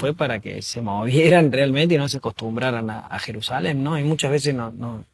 fue 0.00 0.14
para 0.14 0.40
que 0.40 0.62
se 0.62 0.80
movieran 0.80 1.52
realmente 1.52 1.94
y 1.94 1.98
no 1.98 2.08
se 2.08 2.16
acostumbraran 2.16 2.88
a, 2.90 3.00
a 3.00 3.18
Jerusalén, 3.18 3.84
¿no? 3.84 3.98
Y 3.98 4.02
muchas 4.04 4.30
veces 4.30 4.54
no, 4.54 4.70
no- 4.72 5.04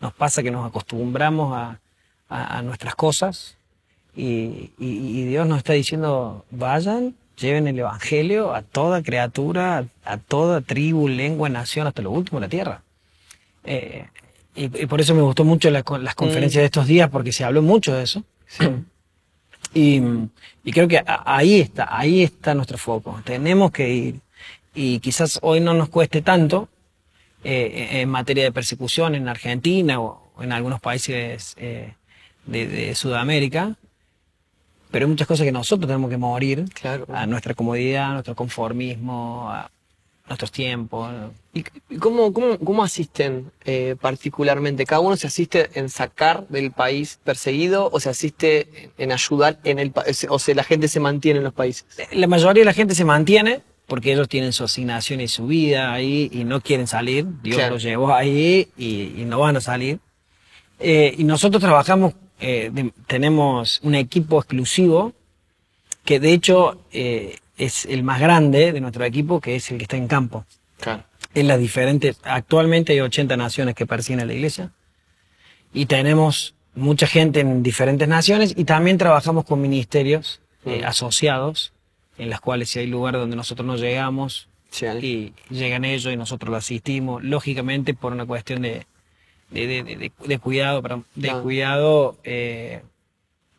nos 0.00 0.12
pasa 0.14 0.42
que 0.42 0.50
nos 0.50 0.66
acostumbramos 0.66 1.54
a, 1.56 1.78
a- 2.28 2.58
a 2.58 2.62
nuestras 2.62 2.94
cosas 2.94 3.56
y, 4.16 4.70
y- 4.78 5.20
y 5.20 5.24
Dios 5.26 5.46
nos 5.46 5.58
está 5.58 5.72
diciendo, 5.74 6.44
vayan, 6.50 7.14
lleven 7.36 7.66
el 7.66 7.78
Evangelio 7.78 8.54
a 8.54 8.62
toda 8.62 9.02
criatura, 9.02 9.78
a, 10.04 10.12
a 10.12 10.16
toda 10.18 10.60
tribu, 10.60 11.08
lengua, 11.08 11.48
nación, 11.48 11.86
hasta 11.86 12.02
lo 12.02 12.10
último 12.12 12.38
de 12.40 12.46
la 12.46 12.50
tierra. 12.50 12.82
Eh, 13.64 14.06
y, 14.54 14.64
y 14.82 14.86
por 14.86 15.00
eso 15.00 15.14
me 15.14 15.22
gustó 15.22 15.44
mucho 15.44 15.70
la- 15.70 15.84
las 16.00 16.14
conferencias 16.14 16.62
de 16.62 16.66
estos 16.66 16.86
días, 16.86 17.08
porque 17.10 17.32
se 17.32 17.44
habló 17.44 17.62
mucho 17.62 17.94
de 17.94 18.02
eso. 18.04 18.22
Y, 19.74 20.02
y 20.64 20.72
creo 20.72 20.86
que 20.86 20.98
a- 20.98 21.22
ahí 21.24 21.60
está, 21.60 21.88
ahí 21.96 22.22
está 22.22 22.54
nuestro 22.54 22.76
foco. 22.76 23.20
Tenemos 23.24 23.70
que 23.70 23.88
ir. 23.88 24.20
Y 24.74 24.98
quizás 24.98 25.38
hoy 25.42 25.60
no 25.60 25.72
nos 25.72 25.88
cueste 25.88 26.20
tanto 26.20 26.68
eh, 27.44 27.88
en 28.02 28.08
materia 28.10 28.44
de 28.44 28.52
persecución 28.52 29.14
en 29.14 29.28
Argentina 29.28 29.98
o 30.00 30.30
en 30.42 30.52
algunos 30.52 30.78
países 30.80 31.54
eh, 31.58 31.94
de, 32.46 32.66
de 32.66 32.94
Sudamérica, 32.94 33.76
pero 34.90 35.06
hay 35.06 35.10
muchas 35.10 35.26
cosas 35.26 35.44
que 35.46 35.52
nosotros 35.52 35.86
tenemos 35.86 36.10
que 36.10 36.18
morir 36.18 36.66
Claro. 36.74 37.06
a 37.08 37.24
nuestra 37.26 37.54
comodidad, 37.54 38.10
a 38.10 38.12
nuestro 38.14 38.34
conformismo, 38.34 39.48
a 39.50 39.70
nuestros 40.28 40.50
tiempos. 40.52 41.10
¿Y 41.52 41.64
y 41.90 41.96
cómo, 41.98 42.32
cómo, 42.32 42.58
cómo 42.58 42.82
asisten 42.82 43.50
eh, 43.64 43.96
particularmente? 44.00 44.86
¿Cada 44.86 45.00
uno 45.00 45.16
se 45.16 45.26
asiste 45.26 45.68
en 45.74 45.88
sacar 45.88 46.46
del 46.48 46.70
país 46.70 47.18
perseguido 47.22 47.90
o 47.92 48.00
se 48.00 48.08
asiste 48.08 48.90
en, 48.98 49.12
ayudar 49.12 49.58
en 49.64 49.78
el 49.78 49.90
país? 49.90 50.26
O 50.30 50.38
sea, 50.38 50.54
la 50.54 50.64
gente 50.64 50.88
se 50.88 51.00
mantiene 51.00 51.38
en 51.38 51.44
los 51.44 51.52
países. 51.52 51.84
La 52.12 52.26
mayoría 52.26 52.62
de 52.62 52.64
la 52.66 52.72
gente 52.72 52.94
se 52.94 53.04
mantiene 53.04 53.60
porque 53.86 54.12
ellos 54.12 54.28
tienen 54.28 54.52
su 54.54 54.64
asignación 54.64 55.20
y 55.20 55.28
su 55.28 55.46
vida 55.46 55.92
ahí 55.92 56.30
y 56.32 56.44
no 56.44 56.60
quieren 56.62 56.86
salir. 56.86 57.26
Dios 57.42 57.56
Claro. 57.56 57.74
los 57.74 57.82
llevó 57.82 58.14
ahí 58.14 58.68
y, 58.78 59.20
y 59.20 59.24
no 59.26 59.40
van 59.40 59.56
a 59.56 59.60
salir. 59.60 59.98
Eh, 60.78 61.14
y 61.18 61.24
nosotros 61.24 61.60
trabajamos, 61.60 62.14
eh, 62.40 62.70
de- 62.72 62.92
tenemos 63.06 63.80
un 63.82 63.94
equipo 63.94 64.38
exclusivo 64.38 65.12
que 66.04 66.18
de 66.18 66.32
hecho 66.32 66.80
eh, 66.90 67.36
es 67.64 67.84
el 67.86 68.02
más 68.02 68.20
grande 68.20 68.72
de 68.72 68.80
nuestro 68.80 69.04
equipo, 69.04 69.40
que 69.40 69.56
es 69.56 69.70
el 69.70 69.78
que 69.78 69.84
está 69.84 69.96
en 69.96 70.08
campo. 70.08 70.44
Claro. 70.80 71.04
En 71.34 71.48
las 71.48 71.58
diferentes, 71.58 72.18
actualmente 72.24 72.92
hay 72.92 73.00
80 73.00 73.36
naciones 73.36 73.74
que 73.74 73.86
persiguen 73.86 74.20
a 74.20 74.24
la 74.24 74.34
iglesia 74.34 74.70
y 75.72 75.86
tenemos 75.86 76.54
mucha 76.74 77.06
gente 77.06 77.40
en 77.40 77.62
diferentes 77.62 78.08
naciones 78.08 78.54
y 78.56 78.64
también 78.64 78.98
trabajamos 78.98 79.44
con 79.44 79.60
ministerios 79.60 80.40
eh, 80.64 80.80
Mm. 80.82 80.86
asociados 80.86 81.72
en 82.18 82.30
las 82.30 82.40
cuales 82.40 82.70
si 82.70 82.78
hay 82.78 82.86
lugar 82.86 83.14
donde 83.14 83.34
nosotros 83.36 83.66
no 83.66 83.76
llegamos 83.76 84.48
Llegan. 84.78 84.98
y 85.04 85.32
llegan 85.50 85.84
ellos 85.84 86.12
y 86.12 86.16
nosotros 86.16 86.50
lo 86.50 86.56
asistimos, 86.56 87.22
lógicamente 87.24 87.94
por 87.94 88.12
una 88.12 88.24
cuestión 88.26 88.62
de, 88.62 88.86
de, 89.50 90.10
de- 90.26 90.38
cuidado, 90.38 90.80
perdón, 90.82 91.04
de 91.14 91.32
cuidado, 91.42 92.16
eh, 92.24 92.82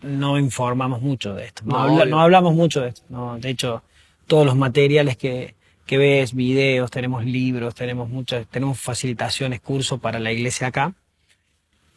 no 0.02 0.38
informamos 0.40 1.02
mucho 1.02 1.34
de 1.34 1.46
esto, 1.46 1.64
no, 1.66 1.74
No, 1.74 1.80
habla- 1.84 1.94
obvio. 2.04 2.06
no 2.08 2.22
hablamos 2.22 2.54
mucho 2.56 2.82
de 2.82 2.90
esto, 2.90 3.02
no, 3.10 3.38
de 3.40 3.50
hecho 3.50 3.84
todos 4.28 4.46
los 4.46 4.56
materiales 4.56 5.18
que, 5.18 5.56
que 5.86 5.98
ves, 5.98 6.34
videos, 6.34 6.90
tenemos 6.92 7.26
libros, 7.26 7.76
tenemos 7.76 8.10
muchas, 8.10 8.48
tenemos 8.48 8.80
facilitaciones, 8.80 9.60
cursos 9.62 10.00
para 10.00 10.20
la 10.20 10.32
iglesia 10.32 10.68
acá, 10.68 10.94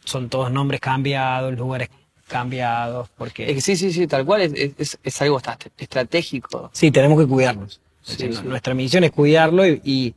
son 0.03 0.29
todos 0.29 0.51
nombres 0.51 0.79
cambiados, 0.81 1.57
lugares 1.57 1.89
cambiados, 2.27 3.09
porque 3.17 3.49
Es 3.49 3.55
que 3.55 3.61
sí, 3.61 3.75
sí, 3.75 3.91
sí, 3.93 4.07
tal 4.07 4.25
cual 4.25 4.41
es, 4.41 4.73
es, 4.77 4.99
es 5.03 5.21
algo 5.21 5.41
estratégico. 5.77 6.69
Sí, 6.73 6.91
tenemos 6.91 7.19
que 7.19 7.27
cuidarnos. 7.27 7.79
Sí, 8.01 8.11
Es 8.13 8.17
decir, 8.17 8.35
sí. 8.35 8.41
Nuestra 8.45 8.73
misión 8.73 9.03
es 9.03 9.11
cuidarlo 9.11 9.65
y, 9.65 9.81
y 9.83 10.15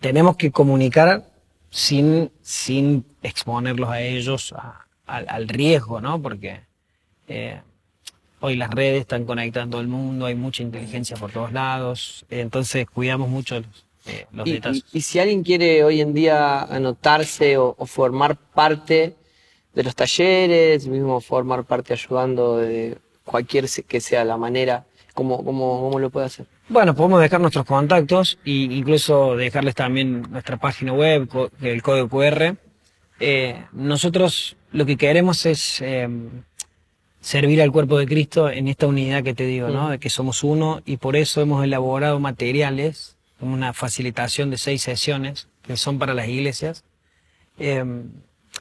tenemos 0.00 0.36
que 0.36 0.50
comunicar 0.50 1.24
sin, 1.70 2.30
sin 2.42 3.04
exponerlos 3.22 3.88
a 3.90 4.00
ellos 4.00 4.52
a- 4.56 4.84
al 5.06 5.48
riesgo, 5.48 6.00
¿no? 6.02 6.20
Porque 6.20 6.60
eh, 7.28 7.60
hoy 8.40 8.56
las 8.56 8.70
redes 8.70 9.00
están 9.00 9.24
conectando 9.24 9.78
al 9.78 9.88
mundo, 9.88 10.26
hay 10.26 10.34
mucha 10.34 10.62
inteligencia 10.62 11.16
por 11.16 11.30
todos 11.32 11.52
lados, 11.52 12.24
entonces 12.30 12.86
cuidamos 12.88 13.28
mucho 13.28 13.56
los, 13.56 13.86
eh, 14.06 14.26
los 14.32 14.46
Y, 14.46 14.52
detalles. 14.52 14.84
y- 14.92 14.98
y 14.98 15.00
si 15.00 15.18
alguien 15.18 15.42
quiere 15.42 15.84
hoy 15.84 16.00
en 16.00 16.14
día 16.14 16.62
anotarse 16.62 17.56
o, 17.58 17.74
o 17.78 17.86
formar 17.86 18.36
parte 18.36 19.16
de 19.74 19.82
los 19.82 19.94
talleres, 19.94 20.86
mismo 20.86 21.20
formar 21.20 21.64
parte 21.64 21.92
ayudando 21.92 22.56
de 22.58 22.98
cualquier 23.24 23.66
que 23.86 24.00
sea 24.00 24.24
la 24.24 24.36
manera, 24.36 24.86
¿cómo, 25.14 25.44
cómo, 25.44 25.80
cómo 25.80 25.98
lo 25.98 26.10
puede 26.10 26.26
hacer? 26.26 26.46
Bueno, 26.70 26.94
podemos 26.94 27.20
dejar 27.20 27.40
nuestros 27.40 27.64
contactos 27.64 28.38
e 28.44 28.50
incluso 28.50 29.36
dejarles 29.36 29.74
también 29.74 30.22
nuestra 30.30 30.56
página 30.58 30.92
web, 30.92 31.28
el 31.62 31.82
código 31.82 32.08
QR. 32.08 32.56
Eh, 33.20 33.64
nosotros 33.72 34.56
lo 34.72 34.84
que 34.86 34.96
queremos 34.96 35.44
es 35.46 35.80
eh, 35.80 36.08
servir 37.20 37.60
al 37.62 37.72
cuerpo 37.72 37.98
de 37.98 38.06
Cristo 38.06 38.50
en 38.50 38.68
esta 38.68 38.86
unidad 38.86 39.22
que 39.22 39.34
te 39.34 39.44
digo, 39.44 39.68
¿no? 39.68 39.90
De 39.90 39.98
que 39.98 40.10
somos 40.10 40.44
uno 40.44 40.82
y 40.86 40.96
por 40.98 41.16
eso 41.16 41.40
hemos 41.40 41.64
elaborado 41.64 42.20
materiales, 42.20 43.16
una 43.40 43.72
facilitación 43.72 44.50
de 44.50 44.58
seis 44.58 44.82
sesiones 44.82 45.48
que 45.62 45.76
son 45.76 45.98
para 45.98 46.14
las 46.14 46.28
iglesias, 46.28 46.84
eh, 47.58 47.84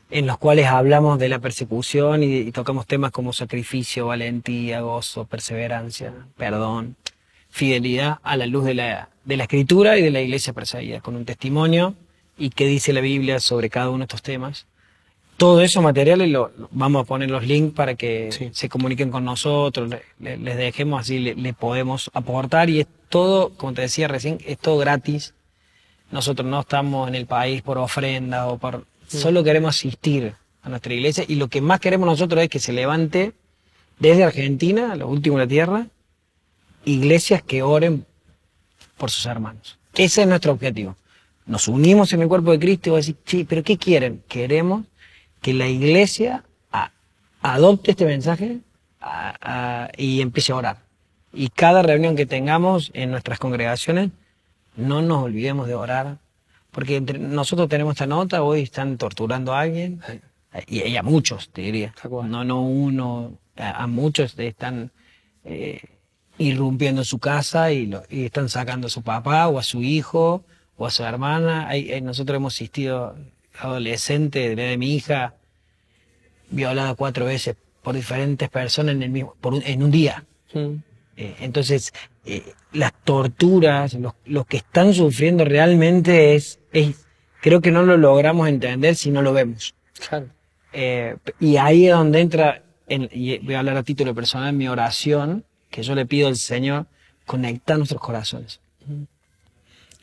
en 0.10 0.28
los 0.28 0.38
cuales 0.38 0.68
hablamos 0.68 1.20
de 1.20 1.30
la 1.30 1.40
persecución 1.40 2.24
y, 2.24 2.38
y 2.38 2.52
tocamos 2.52 2.86
temas 2.86 3.12
como 3.12 3.34
sacrificio, 3.34 4.08
valentía, 4.08 4.82
gozo, 4.82 5.26
perseverancia, 5.26 6.14
perdón, 6.36 6.96
fidelidad 7.50 8.20
a 8.24 8.38
la 8.38 8.46
luz 8.46 8.66
de 8.66 8.74
la, 8.74 9.10
de 9.26 9.38
la 9.38 9.44
escritura 9.44 9.98
y 9.98 10.02
de 10.02 10.12
la 10.12 10.22
iglesia 10.22 10.54
perseguida, 10.54 11.02
con 11.02 11.16
un 11.16 11.26
testimonio 11.26 11.96
y 12.38 12.52
qué 12.52 12.68
dice 12.68 12.94
la 12.94 13.02
Biblia 13.02 13.40
sobre 13.40 13.70
cada 13.70 13.90
uno 13.90 14.00
de 14.00 14.04
estos 14.04 14.22
temas. 14.22 14.68
Todo 15.38 15.62
esos 15.62 15.84
materiales 15.84 16.30
lo, 16.30 16.52
lo- 16.58 16.68
vamos 16.72 17.04
a 17.04 17.06
poner 17.06 17.30
los 17.30 17.46
links 17.46 17.76
para 17.76 17.94
que 17.96 18.30
Sí. 18.32 18.50
se 18.54 18.70
comuniquen 18.70 19.12
con 19.12 19.24
nosotros, 19.24 19.90
le- 19.90 20.02
le- 20.20 20.38
les 20.38 20.58
dejemos 20.58 21.02
así, 21.02 21.20
le, 21.20 21.36
le 21.36 21.54
podemos 21.54 22.10
aportar 22.14 22.70
y 22.70 22.80
es 22.82 22.88
todo, 23.10 23.50
como 23.56 23.74
te 23.74 23.82
decía 23.82 24.08
recién, 24.08 24.40
es 24.46 24.58
todo 24.58 24.78
gratis. 24.80 25.34
Nosotros 26.12 26.48
no 26.50 26.62
estamos 26.62 27.08
en 27.08 27.16
el 27.16 27.26
país 27.28 27.62
por 27.62 27.78
ofrenda 27.78 28.48
o 28.48 28.58
por... 28.58 28.86
Solo 29.08 29.44
queremos 29.44 29.76
asistir 29.76 30.34
a 30.64 30.70
nuestra 30.70 30.94
iglesia 30.94 31.24
y 31.28 31.36
lo 31.36 31.48
que 31.50 31.62
más 31.62 31.80
queremos 31.80 32.08
nosotros 32.08 32.42
es 32.44 32.50
que 32.50 32.60
se 32.60 32.74
levante 32.74 33.34
desde 34.00 34.24
Argentina, 34.24 34.96
lo 34.96 35.08
último 35.08 35.38
de 35.38 35.46
la 35.46 35.50
tierra, 35.50 35.88
iglesias 36.86 37.42
que 37.44 37.62
oren 37.64 38.06
por 38.98 39.12
sus 39.12 39.26
hermanos. 39.26 39.78
Ese 39.94 40.22
es 40.24 40.28
nuestro 40.28 40.52
objetivo. 40.52 40.96
nos 41.46 41.68
unimos 41.70 42.12
en 42.12 42.22
el 42.22 42.28
cuerpo 42.28 42.52
de 42.52 42.60
Cristo 42.60 42.90
y 42.90 42.92
vos 42.92 43.06
decís, 43.06 43.22
sí, 43.26 43.44
pero 43.46 43.64
¿qué 43.64 43.78
quieren? 43.78 44.22
Queremos 44.28 44.84
que 45.42 45.54
la 45.54 45.68
iglesia 45.68 46.44
a- 46.72 46.92
adopte 47.42 47.92
este 47.92 48.06
mensaje 48.06 48.60
a- 49.02 49.36
a- 49.86 49.90
y 49.98 50.22
empiece 50.22 50.52
a 50.52 50.56
orar. 50.56 50.78
Y 51.34 51.50
cada 51.50 51.82
reunión 51.84 52.16
que 52.16 52.26
tengamos 52.26 52.92
en 52.94 53.12
nuestras 53.12 53.40
congregaciones, 53.40 54.12
no 54.76 55.02
nos 55.02 55.24
olvidemos 55.24 55.68
de 55.68 55.76
orar, 55.76 56.18
porque 56.72 56.96
entre 56.96 57.20
nosotros 57.20 57.70
tenemos 57.70 57.94
esta 57.94 58.06
nota, 58.08 58.44
hoy 58.44 58.62
están 58.62 58.98
torturando 58.98 59.54
a 59.54 59.62
alguien, 59.62 60.02
y, 60.68 60.82
y 60.84 60.98
a 60.98 61.04
muchos, 61.04 61.50
te 61.50 61.62
diría. 61.62 61.94
No, 62.28 62.44
no 62.44 62.62
uno, 62.62 63.38
a, 63.56 63.86
muchos 63.88 64.38
están 64.40 64.92
eh, 65.44 65.82
irrumpiendo 66.38 67.02
en 67.02 67.06
su 67.06 67.20
casa 67.20 67.72
y, 67.72 67.88
lo- 67.88 68.04
y 68.10 68.26
están 68.26 68.50
sacando 68.50 68.88
a 68.88 68.90
su 68.90 69.02
papá 69.02 69.48
o 69.48 69.60
a 69.60 69.64
su 69.64 69.82
hijo 69.84 70.44
o 70.78 70.86
a 70.86 70.92
su 70.92 71.04
hermana. 71.04 71.68
Hay- 71.68 72.02
nosotros 72.02 72.36
hemos 72.38 72.54
asistido 72.56 73.16
adolescente 73.60 74.56
de, 74.56 74.78
mi 74.78 74.96
hija 74.96 75.36
violada 76.50 76.96
cuatro 76.96 77.26
veces 77.26 77.56
por 77.82 77.96
diferentes 77.96 78.50
personas 78.50 78.96
en, 78.96 79.04
el 79.04 79.10
mismo, 79.10 79.36
por 79.42 79.54
un- 79.54 79.64
en 79.66 79.84
un 79.84 79.92
día. 79.92 80.26
Eh, 80.54 81.36
entonces, 81.40 81.94
eh, 82.26 82.44
las 82.74 82.94
torturas, 83.04 83.94
los, 83.96 84.14
los 84.26 84.46
que 84.46 84.58
están 84.58 84.94
sufriendo 84.94 85.46
realmente 85.46 86.36
es, 86.36 86.60
es, 86.74 87.06
creo 87.42 87.62
que 87.62 87.72
no 87.72 87.84
lo 87.84 87.98
logramos 87.98 88.48
entender 88.48 88.96
si 88.96 89.10
no 89.10 89.22
lo 89.22 89.34
vemos. 89.34 89.74
Claro. 90.08 90.28
Eh, 90.74 91.16
y 91.40 91.58
ahí 91.58 91.88
es 91.88 91.94
donde 91.94 92.20
entra, 92.22 92.64
en- 92.88 93.10
y 93.12 93.40
voy 93.40 93.56
a 93.56 93.60
hablar 93.60 93.78
a 93.78 93.84
título 93.84 94.14
personal, 94.14 94.54
mi 94.54 94.68
oración, 94.68 95.44
que 95.72 95.82
yo 95.84 95.96
le 95.96 96.06
pido 96.06 96.28
al 96.28 96.36
Señor, 96.38 96.86
conectar 97.26 97.78
nuestros 97.78 98.02
corazones. 98.02 98.60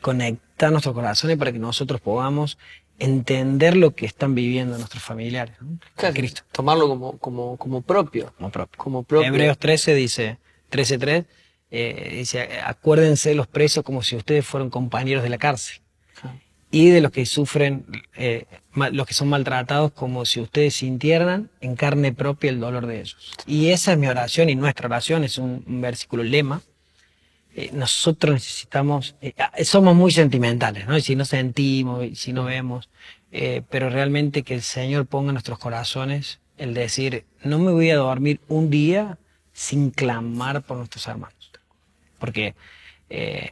Conectar 0.01 0.71
nuestros 0.71 0.93
corazones 0.93 1.37
para 1.37 1.51
que 1.51 1.59
nosotros 1.59 2.01
podamos 2.01 2.57
entender 2.99 3.75
lo 3.75 3.95
que 3.95 4.05
están 4.05 4.35
viviendo 4.35 4.77
nuestros 4.77 5.03
familiares. 5.03 5.55
¿no? 5.61 5.77
Claro, 5.95 6.15
Cristo 6.15 6.43
Tomarlo 6.51 6.87
como, 6.87 7.17
como, 7.17 7.57
como 7.57 7.81
propio. 7.81 8.33
como 8.37 8.51
propio. 8.51 8.77
Como 8.77 9.03
propio. 9.03 9.27
Hebreos 9.27 9.57
13 9.57 9.93
dice, 9.93 10.37
13.3, 10.71 11.25
eh, 11.71 12.09
dice, 12.17 12.47
acuérdense 12.63 13.29
de 13.29 13.35
los 13.35 13.47
presos 13.47 13.83
como 13.83 14.01
si 14.01 14.15
ustedes 14.15 14.45
fueran 14.45 14.69
compañeros 14.69 15.23
de 15.23 15.29
la 15.29 15.37
cárcel. 15.37 15.81
Claro. 16.19 16.39
Y 16.71 16.89
de 16.89 17.01
los 17.01 17.11
que 17.11 17.25
sufren, 17.25 17.85
eh, 18.15 18.45
los 18.91 19.07
que 19.07 19.13
son 19.13 19.29
maltratados, 19.29 19.91
como 19.91 20.25
si 20.25 20.41
ustedes 20.41 20.75
sintieran 20.75 21.49
en 21.61 21.75
carne 21.75 22.13
propia 22.13 22.49
el 22.49 22.59
dolor 22.59 22.85
de 22.85 23.01
ellos. 23.01 23.33
Y 23.45 23.69
esa 23.69 23.93
es 23.93 23.97
mi 23.97 24.07
oración 24.07 24.49
y 24.49 24.55
nuestra 24.55 24.87
oración, 24.87 25.23
es 25.23 25.37
un, 25.37 25.63
un 25.67 25.81
versículo 25.81 26.23
lema. 26.23 26.61
Eh, 27.57 27.71
nosotros 27.73 28.33
necesitamos, 28.33 29.15
eh, 29.21 29.33
ah, 29.37 29.51
somos 29.63 29.95
muy 29.95 30.11
sentimentales, 30.11 30.87
¿no? 30.87 30.97
Y 30.97 31.01
si 31.01 31.15
no 31.15 31.23
sentimos, 31.23 32.03
y 32.03 32.15
si 32.15 32.33
no 32.33 32.43
vemos, 32.43 32.89
eh, 33.31 33.61
pero 33.69 33.89
realmente 33.89 34.43
que 34.43 34.53
el 34.55 34.61
Señor 34.61 35.05
ponga 35.05 35.29
en 35.29 35.35
nuestros 35.35 35.57
corazones 35.57 36.39
el 36.57 36.73
decir, 36.73 37.23
no 37.43 37.57
me 37.59 37.71
voy 37.71 37.89
a 37.89 37.95
dormir 37.95 38.41
un 38.49 38.69
día 38.69 39.17
sin 39.53 39.91
clamar 39.91 40.63
por 40.63 40.77
nuestros 40.77 41.07
hermanos. 41.07 41.51
Porque 42.19 42.55
eh, 43.09 43.51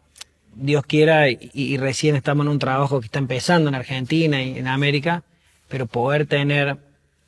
Dios 0.54 0.86
quiera, 0.86 1.30
y, 1.30 1.50
y 1.54 1.78
recién 1.78 2.16
estamos 2.18 2.46
en 2.46 2.52
un 2.52 2.60
trabajo 2.60 3.00
que 3.00 3.06
está 3.06 3.20
empezando 3.20 3.70
en 3.70 3.76
Argentina 3.76 4.44
y 4.44 4.58
en 4.58 4.68
América, 4.68 5.24
pero 5.70 5.86
poder 5.86 6.28
tener 6.28 6.78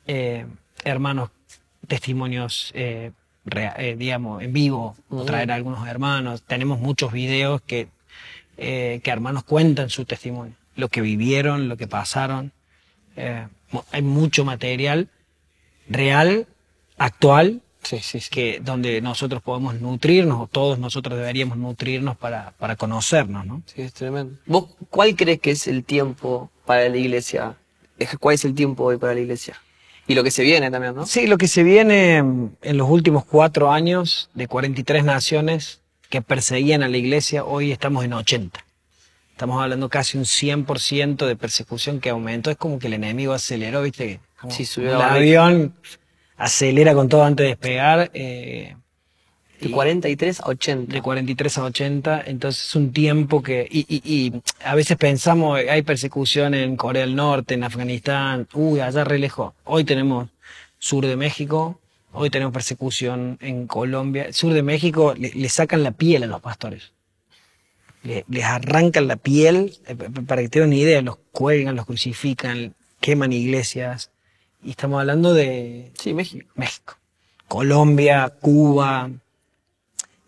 eh, 0.06 0.46
hermanos, 0.84 1.30
testimonios, 1.88 2.72
eh, 3.46 3.50
rea- 3.50 3.76
digamos, 3.96 4.42
en 4.42 4.52
vivo, 4.52 4.96
o 5.08 5.24
traer 5.24 5.50
a 5.52 5.54
algunos 5.54 5.86
hermanos. 5.88 6.42
Tenemos 6.42 6.78
muchos 6.80 7.12
videos 7.12 7.60
que, 7.62 7.88
eh, 8.56 9.00
que 9.02 9.10
hermanos 9.10 9.44
cuentan 9.44 9.90
su 9.90 10.04
testimonio, 10.04 10.54
lo 10.74 10.88
que 10.88 11.00
vivieron, 11.00 11.68
lo 11.68 11.76
que 11.76 11.86
pasaron. 11.86 12.52
Eh, 13.16 13.46
hay 13.92 14.02
mucho 14.02 14.44
material 14.44 15.08
real, 15.88 16.46
actual, 16.98 17.60
Sí, 17.82 17.98
sí, 18.00 18.18
sí. 18.20 18.30
que 18.30 18.60
donde 18.60 19.00
nosotros 19.00 19.42
podemos 19.42 19.80
nutrirnos, 19.80 20.40
o 20.40 20.46
todos 20.48 20.78
nosotros 20.78 21.16
deberíamos 21.18 21.56
nutrirnos 21.56 22.16
para, 22.16 22.50
para 22.58 22.74
conocernos, 22.76 23.46
¿no? 23.46 23.62
Sí, 23.66 23.82
es 23.82 23.92
tremendo. 23.92 24.36
¿Vos 24.46 24.70
cuál 24.90 25.14
crees 25.14 25.40
que 25.40 25.52
es 25.52 25.68
el 25.68 25.84
tiempo 25.84 26.50
para 26.64 26.88
la 26.88 26.96
iglesia? 26.96 27.54
Es- 27.98 28.16
¿Cuál 28.18 28.34
es 28.34 28.44
el 28.44 28.54
tiempo 28.54 28.84
hoy 28.84 28.96
para 28.98 29.14
la 29.14 29.20
iglesia? 29.20 29.56
Y 30.08 30.14
lo 30.14 30.22
que 30.22 30.30
se 30.30 30.42
viene 30.44 30.70
también, 30.70 30.94
¿no? 30.94 31.06
Sí, 31.06 31.26
lo 31.26 31.36
que 31.36 31.48
se 31.48 31.62
viene 31.62 32.22
mm, 32.22 32.50
en 32.62 32.76
los 32.76 32.88
últimos 32.88 33.24
cuatro 33.24 33.70
años 33.72 34.30
de 34.34 34.46
43 34.46 35.04
naciones 35.04 35.80
que 36.08 36.22
perseguían 36.22 36.82
a 36.82 36.88
la 36.88 36.96
iglesia, 36.96 37.44
hoy 37.44 37.72
estamos 37.72 38.04
en 38.04 38.12
80. 38.12 38.64
Estamos 39.32 39.62
hablando 39.62 39.88
casi 39.88 40.16
un 40.16 40.24
100% 40.24 41.26
de 41.26 41.36
persecución 41.36 42.00
que 42.00 42.10
aumentó. 42.10 42.50
Es 42.50 42.56
como 42.56 42.78
que 42.78 42.86
el 42.86 42.94
enemigo 42.94 43.32
aceleró, 43.34 43.82
¿viste? 43.82 44.20
Como 44.40 44.52
Sí, 44.52 44.64
subió 44.64 44.94
el 44.94 45.02
avión 45.02 45.74
acelera 46.36 46.94
con 46.94 47.08
todo 47.08 47.24
antes 47.24 47.44
de 47.44 47.48
despegar. 47.48 48.10
eh, 48.14 48.76
De 49.60 49.70
43 49.70 50.40
a 50.40 50.46
80. 50.48 50.92
de 50.92 51.00
43 51.02 51.58
a 51.58 51.62
80, 51.64 52.22
entonces 52.26 52.66
es 52.68 52.74
un 52.74 52.92
tiempo 52.92 53.42
que, 53.42 53.66
y, 53.70 53.86
y- 53.88 54.02
y 54.04 54.32
a 54.64 54.74
veces 54.74 54.96
pensamos, 54.98 55.58
hay 55.58 55.82
persecución 55.82 56.54
en 56.54 56.76
Corea 56.76 57.02
del 57.02 57.14
Norte, 57.16 57.54
en 57.54 57.64
Afganistán, 57.64 58.46
uy, 58.52 58.80
allá 58.80 59.04
re 59.04 59.18
lejos. 59.18 59.54
Hoy 59.64 59.84
tenemos 59.84 60.28
sur 60.78 61.06
de 61.06 61.16
México, 61.16 61.80
hoy 62.12 62.28
tenemos 62.30 62.52
persecución 62.52 63.38
en 63.40 63.66
Colombia. 63.66 64.32
Sur 64.32 64.52
de 64.52 64.62
México 64.62 65.14
le, 65.16 65.30
le 65.34 65.48
sacan 65.48 65.82
la 65.82 65.92
piel 65.92 66.24
a 66.24 66.26
los 66.26 66.40
pastores. 66.42 66.92
Le- 68.02 68.24
les 68.28 68.44
arrancan 68.44 69.08
la 69.08 69.16
piel, 69.16 69.72
eh, 69.86 69.94
para 70.26 70.42
que 70.42 70.48
tengan 70.48 70.68
una 70.68 70.76
idea, 70.78 71.00
los 71.02 71.16
cuelgan, 71.32 71.76
los 71.76 71.86
crucifican, 71.86 72.74
queman 73.00 73.32
iglesias. 73.32 74.10
Y 74.62 74.70
estamos 74.70 75.00
hablando 75.00 75.32
de, 75.34 75.92
Sí, 75.98 76.12
México. 76.12 76.46
México, 76.54 76.96
Colombia, 77.48 78.32
Cuba. 78.40 79.10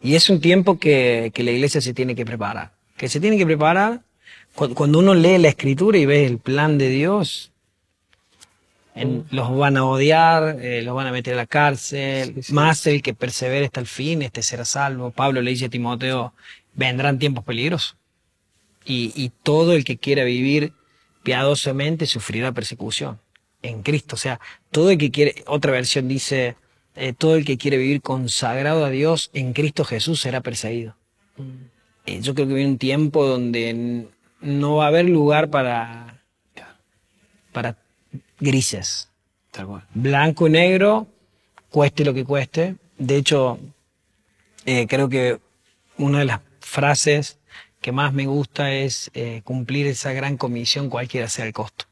Y 0.02 0.14
es 0.14 0.30
un 0.30 0.40
tiempo 0.40 0.78
que, 0.78 1.30
que 1.34 1.42
la 1.42 1.50
iglesia 1.50 1.80
se 1.80 1.92
tiene 1.94 2.14
que 2.14 2.24
preparar. 2.24 2.72
Que 2.96 3.08
se 3.08 3.20
tiene 3.20 3.36
que 3.38 3.46
preparar 3.46 4.02
cu- 4.54 4.74
cuando 4.74 4.98
uno 5.00 5.14
lee 5.14 5.38
la 5.38 5.48
escritura 5.48 5.98
y 5.98 6.06
ve 6.06 6.24
el 6.26 6.38
plan 6.38 6.78
de 6.78 6.88
Dios. 6.88 7.52
en- 8.94 9.24
los 9.30 9.56
van 9.56 9.76
a 9.76 9.84
odiar, 9.84 10.58
eh, 10.60 10.82
los 10.82 10.92
van 10.94 11.06
a 11.06 11.12
meter 11.12 11.34
a 11.34 11.36
la 11.36 11.46
cárcel. 11.46 12.32
Sí, 12.34 12.42
sí. 12.42 12.52
Más 12.52 12.84
el 12.88 13.00
que 13.00 13.14
persevere 13.14 13.66
hasta 13.66 13.78
el 13.78 13.86
fin, 13.86 14.22
este 14.22 14.42
será 14.42 14.64
salvo. 14.64 15.12
Pablo 15.12 15.40
le 15.40 15.52
dice 15.52 15.66
a 15.66 15.68
Timoteo, 15.68 16.32
vendrán 16.74 17.20
tiempos 17.20 17.44
peligrosos. 17.44 17.96
Y, 18.84 19.12
y 19.14 19.30
todo 19.44 19.72
el 19.74 19.84
que 19.84 19.98
quiera 19.98 20.24
vivir 20.24 20.72
piadosamente 21.22 22.06
sufrirá 22.06 22.50
persecución 22.50 23.20
en 23.62 23.82
Cristo. 23.82 24.16
O 24.16 24.18
sea, 24.18 24.40
todo 24.72 24.90
el 24.90 24.98
que 24.98 25.10
quiere, 25.12 25.44
otra 25.46 25.70
versión 25.70 26.08
dice, 26.08 26.56
eh, 26.98 27.12
todo 27.12 27.36
el 27.36 27.44
que 27.44 27.56
quiere 27.58 27.76
vivir 27.78 28.02
consagrado 28.02 28.84
a 28.84 28.90
Dios 28.90 29.30
en 29.32 29.52
Cristo 29.52 29.84
Jesús 29.84 30.20
será 30.20 30.40
perseguido. 30.40 30.96
Eh, 32.06 32.20
yo 32.20 32.34
creo 32.34 32.46
que 32.48 32.54
viene 32.54 32.70
un 32.72 32.78
tiempo 32.78 33.26
donde 33.26 34.06
no 34.40 34.76
va 34.76 34.84
a 34.84 34.88
haber 34.88 35.08
lugar 35.08 35.48
para, 35.50 36.22
para 37.52 37.76
grises. 38.40 39.08
Tal 39.50 39.66
cual. 39.66 39.84
Blanco 39.94 40.46
y 40.46 40.50
negro, 40.50 41.06
cueste 41.70 42.04
lo 42.04 42.14
que 42.14 42.24
cueste. 42.24 42.76
De 42.98 43.16
hecho, 43.16 43.58
eh, 44.66 44.86
creo 44.86 45.08
que 45.08 45.38
una 45.96 46.20
de 46.20 46.24
las 46.26 46.40
frases 46.60 47.38
que 47.80 47.92
más 47.92 48.12
me 48.12 48.26
gusta 48.26 48.72
es 48.72 49.10
eh, 49.14 49.40
cumplir 49.44 49.86
esa 49.86 50.12
gran 50.12 50.36
comisión 50.36 50.90
cualquiera 50.90 51.28
sea 51.28 51.46
el 51.46 51.52
costo. 51.52 51.84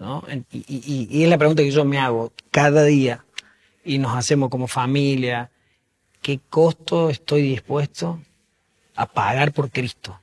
¿no? 0.00 0.24
Y, 0.50 0.64
y- 0.66 1.08
y 1.08 1.22
es 1.22 1.28
la 1.30 1.38
pregunta 1.38 1.62
que 1.62 1.70
yo 1.70 1.84
me 1.84 1.98
hago 1.98 2.32
cada 2.50 2.82
día 2.84 3.24
y 3.88 3.98
nos 3.98 4.16
hacemos 4.16 4.50
como 4.50 4.68
familia. 4.68 5.50
¿Qué 6.20 6.40
costo 6.50 7.10
estoy 7.10 7.42
dispuesto 7.42 8.20
a 8.94 9.06
pagar 9.06 9.52
por 9.52 9.70
Cristo? 9.70 10.20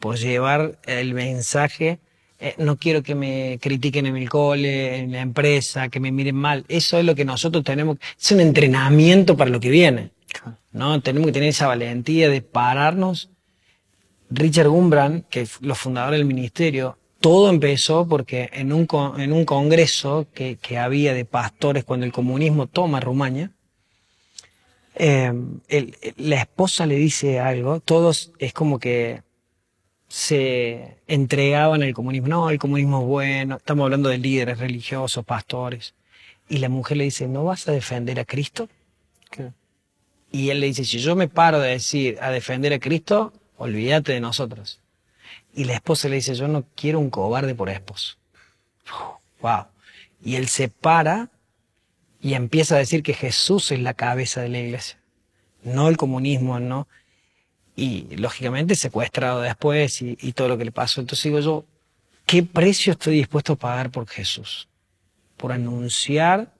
por 0.00 0.16
llevar 0.16 0.78
el 0.86 1.14
mensaje. 1.14 2.00
eh, 2.40 2.54
no 2.58 2.76
quiero 2.76 3.02
que 3.02 3.14
me 3.14 3.58
critiquen 3.62 4.06
en 4.06 4.16
el 4.16 4.28
cole, 4.28 4.98
en 4.98 5.12
la 5.12 5.20
empresa, 5.20 5.88
que 5.88 6.00
me 6.00 6.10
miren 6.10 6.34
mal. 6.34 6.64
Eso 6.68 6.98
es 6.98 7.04
lo 7.04 7.14
que 7.14 7.24
nosotros 7.24 7.62
tenemos. 7.62 7.98
Es 8.20 8.32
un 8.32 8.40
entrenamiento 8.40 9.36
para 9.36 9.50
lo 9.50 9.60
que 9.60 9.70
viene. 9.70 10.10
¿no? 10.72 11.00
Tenemos 11.00 11.26
que 11.26 11.32
tener 11.32 11.50
esa 11.50 11.68
valentía 11.68 12.28
de 12.28 12.42
pararnos. 12.42 13.30
Richard 14.28 14.68
Gumbran, 14.68 15.24
que 15.30 15.42
es 15.42 15.58
los 15.60 15.78
fundadores 15.78 16.18
del 16.18 16.26
ministerio, 16.26 16.98
todo 17.20 17.50
empezó 17.50 18.06
porque 18.06 18.50
en 18.52 18.72
un, 18.72 18.86
con- 18.86 19.20
en 19.20 19.32
un 19.32 19.44
congreso 19.44 20.26
que, 20.34 20.56
que 20.56 20.78
había 20.78 21.12
de 21.14 21.24
pastores 21.24 21.84
cuando 21.84 22.06
el 22.06 22.12
comunismo 22.12 22.66
toma 22.66 23.00
Rumania, 23.00 23.50
eh, 24.94 25.32
el- 25.68 25.96
la 26.16 26.36
esposa 26.40 26.86
le 26.86 26.96
dice 26.96 27.38
algo, 27.40 27.80
todos 27.80 28.32
es 28.38 28.52
como 28.52 28.78
que 28.78 29.22
se 30.08 30.98
entregaban 31.08 31.82
al 31.82 31.92
comunismo. 31.94 32.28
No, 32.28 32.50
el 32.50 32.58
comunismo 32.58 33.00
es 33.00 33.06
bueno. 33.06 33.56
Estamos 33.56 33.84
hablando 33.84 34.08
de 34.08 34.18
líderes 34.18 34.58
religiosos, 34.58 35.24
pastores. 35.24 35.94
Y 36.48 36.58
la 36.58 36.68
mujer 36.68 36.96
le 36.98 37.04
dice, 37.04 37.26
¿no 37.26 37.44
vas 37.44 37.66
a 37.68 37.72
defender 37.72 38.20
a 38.20 38.24
Cristo? 38.24 38.68
Y 40.30 40.50
él 40.50 40.60
le 40.60 40.66
dice, 40.66 40.84
si 40.84 40.98
yo 40.98 41.16
me 41.16 41.28
paro 41.28 41.60
de 41.60 41.70
decir 41.70 42.18
a 42.20 42.30
defender 42.30 42.72
a 42.72 42.78
Cristo, 42.78 43.32
olvídate 43.56 44.12
de 44.12 44.20
nosotros. 44.20 44.80
Y 45.56 45.64
la 45.64 45.74
esposa 45.74 46.08
le 46.08 46.16
dice, 46.16 46.34
yo 46.36 46.46
no 46.48 46.64
quiero 46.76 47.00
un 47.00 47.10
cobarde 47.10 47.54
por 47.54 47.68
esposo. 47.70 48.16
Wow. 49.40 49.64
Y 50.22 50.36
él 50.36 50.48
se 50.48 50.68
para 50.68 51.30
y 52.20 52.34
empieza 52.34 52.74
a 52.74 52.78
decir 52.78 53.02
que 53.02 53.14
Jesús 53.14 53.72
es 53.72 53.80
la 53.80 53.94
cabeza 53.94 54.40
de 54.42 54.48
la 54.50 54.58
iglesia, 54.58 54.98
no 55.64 55.88
el 55.88 55.96
comunismo, 55.96 56.60
no. 56.60 56.86
Y 57.74 58.16
lógicamente 58.16 58.74
secuestrado 58.74 59.40
después 59.40 60.00
y, 60.02 60.16
y 60.20 60.32
todo 60.32 60.48
lo 60.48 60.58
que 60.58 60.64
le 60.66 60.72
pasó. 60.72 61.00
Entonces 61.00 61.24
digo 61.24 61.40
yo, 61.40 61.64
¿qué 62.26 62.42
precio 62.42 62.92
estoy 62.92 63.16
dispuesto 63.16 63.54
a 63.54 63.56
pagar 63.56 63.90
por 63.90 64.06
Jesús? 64.06 64.68
Por 65.36 65.52
anunciar 65.52 66.52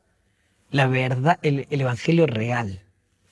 la 0.70 0.86
verdad, 0.88 1.38
el, 1.42 1.66
el 1.70 1.80
evangelio 1.80 2.26
real. 2.26 2.82